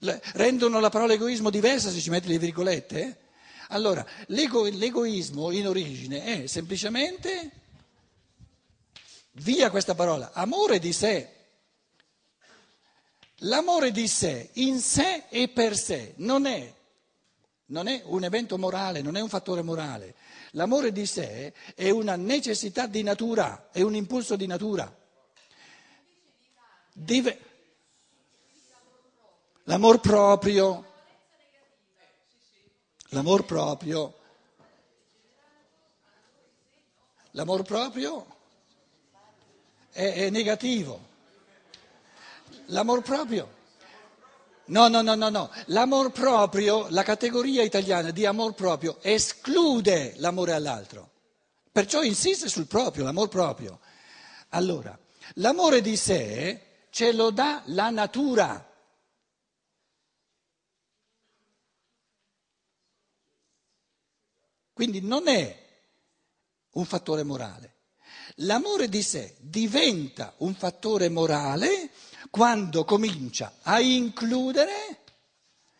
Rendono 0.00 0.80
la 0.80 0.90
parola 0.90 1.14
egoismo 1.14 1.50
diversa 1.50 1.90
se 1.90 2.00
ci 2.00 2.10
metti 2.10 2.28
le 2.28 2.38
virgolette? 2.38 3.26
Allora, 3.68 4.06
l'ego- 4.26 4.64
l'egoismo 4.64 5.50
in 5.50 5.66
origine 5.66 6.24
è 6.24 6.46
semplicemente, 6.46 7.50
via 9.32 9.70
questa 9.70 9.94
parola, 9.94 10.32
amore 10.32 10.78
di 10.78 10.92
sé. 10.92 11.34
L'amore 13.42 13.92
di 13.92 14.08
sé, 14.08 14.50
in 14.54 14.80
sé 14.80 15.24
e 15.28 15.48
per 15.48 15.76
sé, 15.76 16.14
non 16.16 16.46
è, 16.46 16.74
non 17.66 17.86
è 17.86 18.02
un 18.06 18.24
evento 18.24 18.58
morale, 18.58 19.02
non 19.02 19.16
è 19.16 19.20
un 19.20 19.28
fattore 19.28 19.62
morale. 19.62 20.14
L'amore 20.52 20.90
di 20.90 21.06
sé 21.06 21.52
è 21.74 21.90
una 21.90 22.16
necessità 22.16 22.86
di 22.86 23.02
natura, 23.02 23.68
è 23.70 23.82
un 23.82 23.94
impulso 23.94 24.34
di 24.34 24.46
natura. 24.46 24.92
Deve... 26.92 27.47
L'amor 29.68 30.00
proprio, 30.00 30.84
l'amor 33.10 33.44
proprio, 33.44 34.14
l'amor 37.32 37.62
proprio 37.64 38.26
è, 39.92 40.10
è 40.24 40.30
negativo. 40.30 40.98
L'amor 42.68 43.02
proprio. 43.02 43.56
No, 44.68 44.88
no, 44.88 45.02
no, 45.02 45.14
no, 45.14 45.28
no. 45.28 45.50
L'amor 45.66 46.12
proprio, 46.12 46.86
la 46.88 47.02
categoria 47.02 47.62
italiana 47.62 48.10
di 48.10 48.24
amor 48.24 48.54
proprio 48.54 48.96
esclude 49.02 50.14
l'amore 50.16 50.54
all'altro. 50.54 51.10
Perciò 51.70 52.02
insiste 52.02 52.48
sul 52.48 52.66
proprio, 52.66 53.04
l'amor 53.04 53.28
proprio. 53.28 53.80
Allora, 54.48 54.98
l'amore 55.34 55.82
di 55.82 55.96
sé 55.98 56.86
ce 56.88 57.12
lo 57.12 57.28
dà 57.28 57.60
la 57.66 57.90
natura. 57.90 58.67
Quindi 64.78 65.00
non 65.00 65.26
è 65.26 65.58
un 66.74 66.84
fattore 66.84 67.24
morale. 67.24 67.72
L'amore 68.36 68.88
di 68.88 69.02
sé 69.02 69.34
diventa 69.40 70.34
un 70.36 70.54
fattore 70.54 71.08
morale 71.08 71.90
quando 72.30 72.84
comincia 72.84 73.54
a 73.62 73.80
includere, 73.80 75.00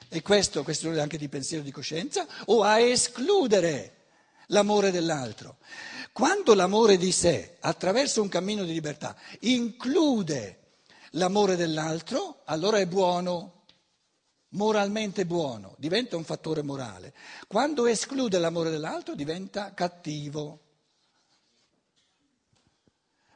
e 0.09 0.21
questo 0.21 0.59
è 0.59 0.65
questione 0.65 0.99
anche 0.99 1.17
di 1.17 1.29
pensiero 1.29 1.63
di 1.63 1.71
coscienza, 1.71 2.27
o 2.47 2.65
a 2.65 2.81
escludere 2.81 4.07
l'amore 4.49 4.91
dell'altro. 4.91 5.59
Quando 6.11 6.55
l'amore 6.55 6.97
di 6.97 7.13
sé, 7.13 7.59
attraverso 7.61 8.21
un 8.21 8.29
cammino 8.29 8.65
di 8.65 8.73
libertà, 8.73 9.15
include 9.43 10.73
l'amore 11.11 11.55
dell'altro, 11.55 12.41
allora 12.47 12.81
è 12.81 12.87
buono, 12.87 13.58
moralmente 14.51 15.27
buono, 15.27 15.75
diventa 15.79 16.17
un 16.17 16.25
fattore 16.25 16.63
morale. 16.63 17.15
Quando 17.47 17.87
esclude 17.87 18.39
l'amore 18.39 18.71
dell'altro 18.71 19.15
diventa 19.15 19.75
cattivo. 19.75 20.61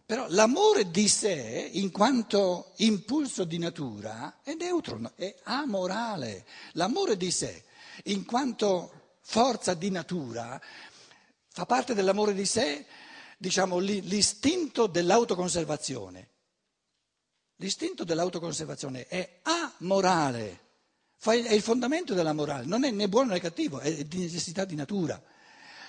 Però 0.07 0.27
l'amore 0.29 0.91
di 0.91 1.09
sé, 1.09 1.71
in 1.73 1.91
quanto 1.91 2.73
impulso 2.77 3.45
di 3.45 3.59
natura, 3.59 4.41
è 4.43 4.55
neutro, 4.55 5.13
è 5.15 5.35
amorale. 5.45 6.47
L'amore 6.73 7.17
di 7.17 7.31
sé, 7.31 7.65
in 8.05 8.25
quanto 8.25 9.17
forza 9.21 9.75
di 9.75 9.91
natura, 9.91 10.61
fa 11.49 11.67
parte 11.67 11.95
dell'amore 11.95 12.35
di 12.35 12.45
sé, 12.45 12.85
diciamo, 13.39 13.79
l'i- 13.79 14.03
l'istinto 14.03 14.87
dell'autoconservazione. 14.87 16.29
L'istinto 17.57 18.05
dell'autoconservazione 18.05 19.07
è 19.07 19.41
amorale, 19.43 20.72
è 21.31 21.53
il 21.53 21.63
fondamento 21.63 22.15
della 22.15 22.33
morale, 22.33 22.67
non 22.67 22.85
è 22.85 22.91
né 22.91 23.09
buono 23.09 23.33
né 23.33 23.41
cattivo, 23.41 23.79
è 23.79 24.05
di 24.05 24.19
necessità 24.19 24.65
di 24.65 24.75
natura. 24.75 25.23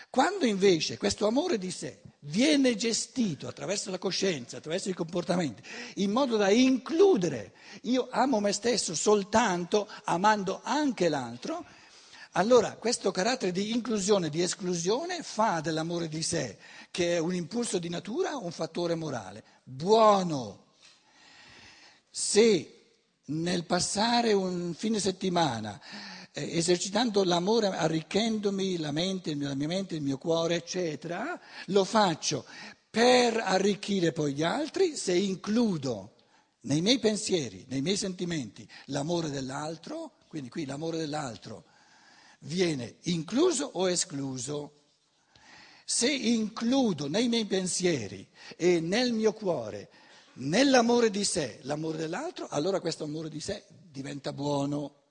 Quando 0.10 0.46
invece 0.46 0.98
questo 0.98 1.26
amore 1.26 1.58
di 1.58 1.72
sé 1.72 2.02
viene 2.20 2.76
gestito 2.76 3.48
attraverso 3.48 3.90
la 3.90 3.98
coscienza, 3.98 4.58
attraverso 4.58 4.90
i 4.90 4.94
comportamenti, 4.94 5.64
in 5.96 6.12
modo 6.12 6.38
da 6.38 6.52
includere, 6.52 7.54
io 7.84 8.08
amo 8.12 8.40
me 8.40 8.52
stesso 8.52 8.94
soltanto 8.94 9.90
amando 10.04 10.62
anche 10.64 11.10
l'altro, 11.10 11.66
allora 12.34 12.76
questo 12.76 13.10
carattere 13.10 13.52
di 13.52 13.72
inclusione, 13.72 14.30
di 14.30 14.44
esclusione 14.44 15.24
fa 15.24 15.62
dell'amore 15.62 16.08
di 16.08 16.22
sé, 16.22 16.58
che 16.92 17.16
è 17.16 17.18
un 17.18 17.34
impulso 17.34 17.80
di 17.80 17.90
natura, 17.90 18.38
un 18.38 18.52
fattore 18.52 18.94
morale. 18.94 19.44
Buono. 19.64 20.76
Se 22.12 22.83
nel 23.26 23.66
passare 23.66 24.34
un 24.34 24.74
fine 24.74 25.00
settimana, 25.00 25.80
eh, 26.34 26.58
esercitando 26.58 27.24
l'amore, 27.24 27.68
arricchendomi 27.68 28.78
la 28.78 28.92
mente, 28.92 29.36
la 29.36 29.56
mia 29.56 29.68
mente, 29.68 29.96
il 29.96 30.02
mio 30.02 30.18
cuore, 30.18 30.56
eccetera, 30.56 31.40
lo 31.68 31.84
faccio 31.84 32.46
per 32.90 33.38
arricchire 33.38 34.12
poi 34.12 34.34
gli 34.34 34.44
altri, 34.44 34.96
se 34.96 35.14
includo 35.14 36.16
nei 36.62 36.82
miei 36.82 37.00
pensieri, 37.00 37.66
nei 37.70 37.82
miei 37.82 37.98
sentimenti, 37.98 38.68
l'amore 38.86 39.30
dell'altro, 39.30 40.18
quindi 40.28 40.50
qui 40.50 40.66
l'amore 40.66 40.98
dell'altro 40.98 41.66
viene 42.40 42.98
incluso 43.04 43.70
o 43.74 43.90
escluso. 43.90 44.80
Se 45.86 46.10
includo 46.10 47.08
nei 47.08 47.28
miei 47.28 47.46
pensieri 47.46 48.28
e 48.56 48.80
nel 48.80 49.12
mio 49.12 49.34
cuore, 49.34 49.90
nell'amore 50.36 51.10
di 51.10 51.24
sé, 51.24 51.60
l'amore 51.64 51.98
dell'altro, 51.98 52.48
allora 52.50 52.80
questo 52.80 53.04
amore 53.04 53.30
di 53.30 53.40
sé 53.40 53.66
diventa 53.70 54.34
buono 54.34 55.02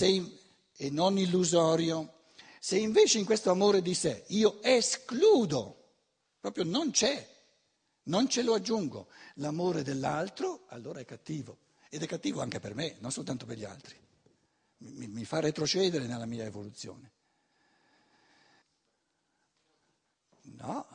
in- 0.00 0.38
e 0.76 0.90
non 0.90 1.18
illusorio. 1.18 2.18
Se 2.58 2.78
invece 2.78 3.18
in 3.18 3.24
questo 3.24 3.50
amore 3.50 3.82
di 3.82 3.94
sé 3.94 4.24
io 4.28 4.62
escludo, 4.62 5.92
proprio 6.40 6.64
non 6.64 6.90
c'è, 6.90 7.28
non 8.04 8.28
ce 8.28 8.42
lo 8.42 8.54
aggiungo, 8.54 9.08
l'amore 9.34 9.82
dell'altro, 9.82 10.64
allora 10.68 11.00
è 11.00 11.04
cattivo. 11.04 11.58
Ed 11.88 12.02
è 12.02 12.06
cattivo 12.06 12.40
anche 12.40 12.60
per 12.60 12.74
me, 12.74 12.96
non 13.00 13.10
soltanto 13.10 13.46
per 13.46 13.58
gli 13.58 13.64
altri. 13.64 13.96
Mi, 14.78 15.08
mi 15.08 15.24
fa 15.24 15.40
retrocedere 15.40 16.06
nella 16.06 16.26
mia 16.26 16.44
evoluzione. 16.44 17.12
No, 20.42 20.86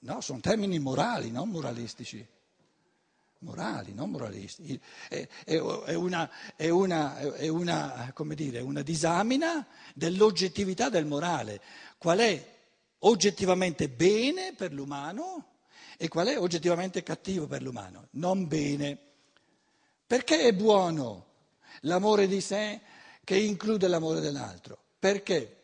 no, 0.00 0.20
sono 0.20 0.40
termini 0.40 0.78
morali, 0.78 1.30
non 1.30 1.48
moralistici. 1.48 2.26
Morali, 3.42 3.94
non 3.94 4.10
moralisti. 4.10 4.78
È, 5.08 5.26
è- 5.44 5.58
una, 5.94 6.30
è 6.56 6.68
una- 6.68 7.16
è 7.36 7.48
una, 7.48 8.12
dire, 8.34 8.60
una 8.60 8.82
disamina 8.82 9.66
dell'oggettività 9.94 10.90
del 10.90 11.06
morale. 11.06 11.60
Qual 11.96 12.18
è 12.18 12.56
oggettivamente 13.00 13.88
bene 13.88 14.52
per 14.54 14.72
l'umano 14.74 15.46
e 15.96 16.08
qual 16.08 16.26
è 16.28 16.38
oggettivamente 16.38 17.02
cattivo 17.02 17.46
per 17.46 17.62
l'umano? 17.62 18.08
Non 18.12 18.46
bene. 18.46 18.98
Perché 20.06 20.40
è 20.40 20.52
buono 20.52 21.26
l'amore 21.82 22.26
di 22.26 22.42
sé 22.42 22.80
che 23.24 23.38
include 23.38 23.88
l'amore 23.88 24.20
dell'altro? 24.20 24.76
Perché 24.98 25.56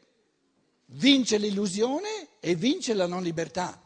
vince 0.86 1.36
l'illusione 1.36 2.28
e 2.40 2.54
vince 2.54 2.94
la 2.94 3.06
non 3.06 3.22
libertà. 3.22 3.85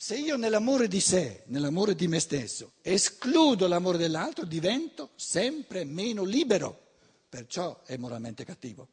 Se 0.00 0.16
io 0.16 0.36
nell'amore 0.36 0.86
di 0.86 1.00
sé, 1.00 1.42
nell'amore 1.46 1.96
di 1.96 2.06
me 2.06 2.20
stesso, 2.20 2.74
escludo 2.82 3.66
l'amore 3.66 3.98
dell'altro, 3.98 4.44
divento 4.44 5.10
sempre 5.16 5.82
meno 5.82 6.22
libero, 6.22 6.92
perciò 7.28 7.82
è 7.82 7.96
moralmente 7.96 8.44
cattivo. 8.44 8.86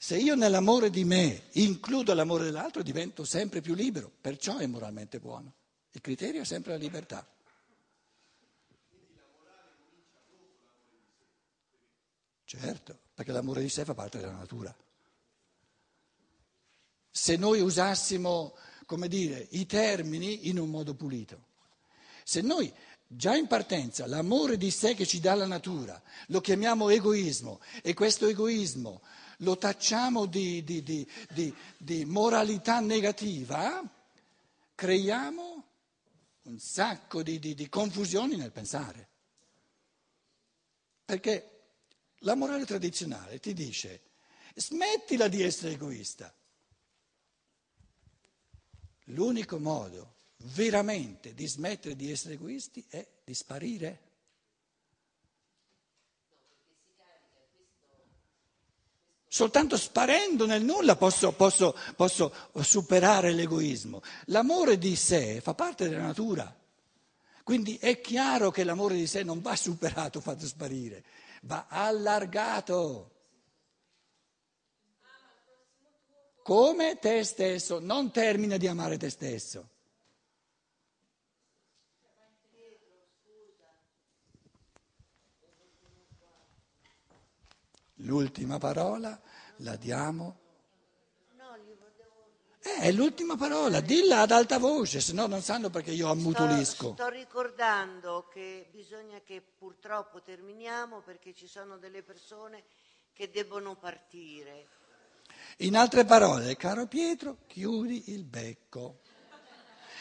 Se 0.00 0.16
io 0.16 0.34
nell'amore 0.34 0.90
di 0.90 1.04
me 1.04 1.44
includo 1.52 2.12
l'amore 2.12 2.42
dell'altro, 2.42 2.82
divento 2.82 3.24
sempre 3.24 3.60
più 3.60 3.74
libero, 3.74 4.10
perciò 4.20 4.56
è 4.56 4.66
moralmente 4.66 5.20
buono. 5.20 5.54
Il 5.92 6.00
criterio 6.00 6.40
è 6.40 6.44
sempre 6.44 6.72
la 6.72 6.78
libertà. 6.78 7.24
Certo, 12.44 12.98
perché 13.14 13.30
l'amore 13.30 13.60
di 13.60 13.68
sé 13.68 13.84
fa 13.84 13.94
parte 13.94 14.18
della 14.18 14.32
natura. 14.32 14.74
Se 17.12 17.36
noi 17.36 17.60
usassimo, 17.60 18.56
come 18.86 19.08
dire, 19.08 19.46
i 19.50 19.66
termini 19.66 20.48
in 20.48 20.58
un 20.58 20.70
modo 20.70 20.94
pulito. 20.94 21.44
Se 22.24 22.40
noi 22.40 22.72
già 23.06 23.36
in 23.36 23.46
partenza 23.46 24.06
l'amore 24.06 24.56
di 24.56 24.70
sé 24.70 24.94
che 24.94 25.06
ci 25.06 25.20
dà 25.20 25.34
la 25.34 25.46
natura, 25.46 26.00
lo 26.28 26.40
chiamiamo 26.40 26.88
egoismo 26.88 27.60
e 27.82 27.94
questo 27.94 28.26
egoismo 28.26 29.02
lo 29.40 29.58
tacciamo 29.58 30.26
di, 30.26 30.64
di, 30.64 30.82
di, 30.82 31.54
di 31.76 32.04
moralità 32.04 32.80
negativa, 32.80 33.82
creiamo 34.74 35.64
un 36.42 36.58
sacco 36.58 37.22
di 37.22 37.68
confusioni 37.68 38.36
nel 38.36 38.52
pensare. 38.52 39.08
Perché 41.04 41.50
la 42.20 42.34
morale 42.34 42.64
tradizionale 42.64 43.38
ti 43.40 43.52
dice 43.52 44.02
smettila 44.54 45.28
di 45.28 45.42
essere 45.42 45.72
egoista. 45.72 46.32
L'unico 49.10 49.58
modo 49.58 50.14
veramente 50.54 51.34
di 51.34 51.46
smettere 51.46 51.96
di 51.96 52.10
essere 52.10 52.34
egoisti 52.34 52.84
è 52.88 53.06
di 53.24 53.34
sparire. 53.34 54.00
Soltanto 59.28 59.76
sparendo 59.76 60.46
nel 60.46 60.64
nulla 60.64 60.96
posso, 60.96 61.32
posso, 61.32 61.76
posso, 61.94 62.32
superare 62.60 63.32
l'egoismo. 63.32 64.00
L'amore 64.26 64.78
di 64.78 64.96
sé 64.96 65.40
fa 65.42 65.52
parte 65.52 65.88
della 65.88 66.02
natura. 66.02 66.54
Quindi 67.42 67.76
è 67.76 68.00
chiaro 68.00 68.50
che 68.50 68.64
l'amore 68.64 68.94
di 68.94 69.06
sé 69.06 69.22
non 69.22 69.40
va 69.40 69.54
superato, 69.54 70.20
fatto 70.22 70.46
sparire, 70.46 71.04
va 71.42 71.66
allargato. 71.68 73.15
Come 76.46 77.00
te 77.00 77.24
stesso, 77.24 77.80
non 77.80 78.12
termina 78.12 78.56
di 78.56 78.68
amare 78.68 78.98
te 78.98 79.10
stesso. 79.10 79.68
L'ultima 87.94 88.58
parola 88.58 89.20
la 89.56 89.74
diamo. 89.74 90.38
Eh, 92.60 92.76
è 92.76 92.92
l'ultima 92.92 93.34
parola, 93.34 93.80
dilla 93.80 94.20
ad 94.20 94.30
alta 94.30 94.58
voce, 94.58 95.00
se 95.00 95.14
no 95.14 95.26
non 95.26 95.42
sanno 95.42 95.68
perché 95.68 95.90
io 95.90 96.08
ammutolisco. 96.10 96.92
Sto, 96.92 96.92
sto 96.92 97.08
ricordando 97.08 98.28
che 98.28 98.68
bisogna 98.70 99.20
che 99.24 99.42
purtroppo 99.42 100.22
terminiamo 100.22 101.00
perché 101.00 101.34
ci 101.34 101.48
sono 101.48 101.76
delle 101.76 102.04
persone 102.04 102.62
che 103.12 103.32
debbono 103.32 103.74
partire. 103.74 104.84
In 105.58 105.76
altre 105.76 106.04
parole, 106.04 106.56
caro 106.56 106.86
Pietro, 106.86 107.38
chiudi 107.46 108.12
il 108.12 108.24
becco. 108.24 109.00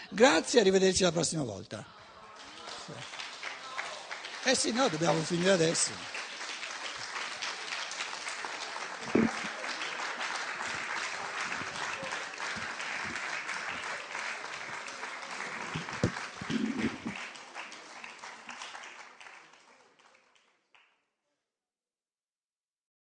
Grazie, 0.09 0.59
arrivederci 0.59 1.03
la 1.03 1.11
prossima 1.11 1.43
volta. 1.43 1.85
Eh 4.43 4.55
sì, 4.55 4.71
no, 4.71 4.87
dobbiamo 4.89 5.21
finire 5.21 5.51
adesso. 5.51 6.14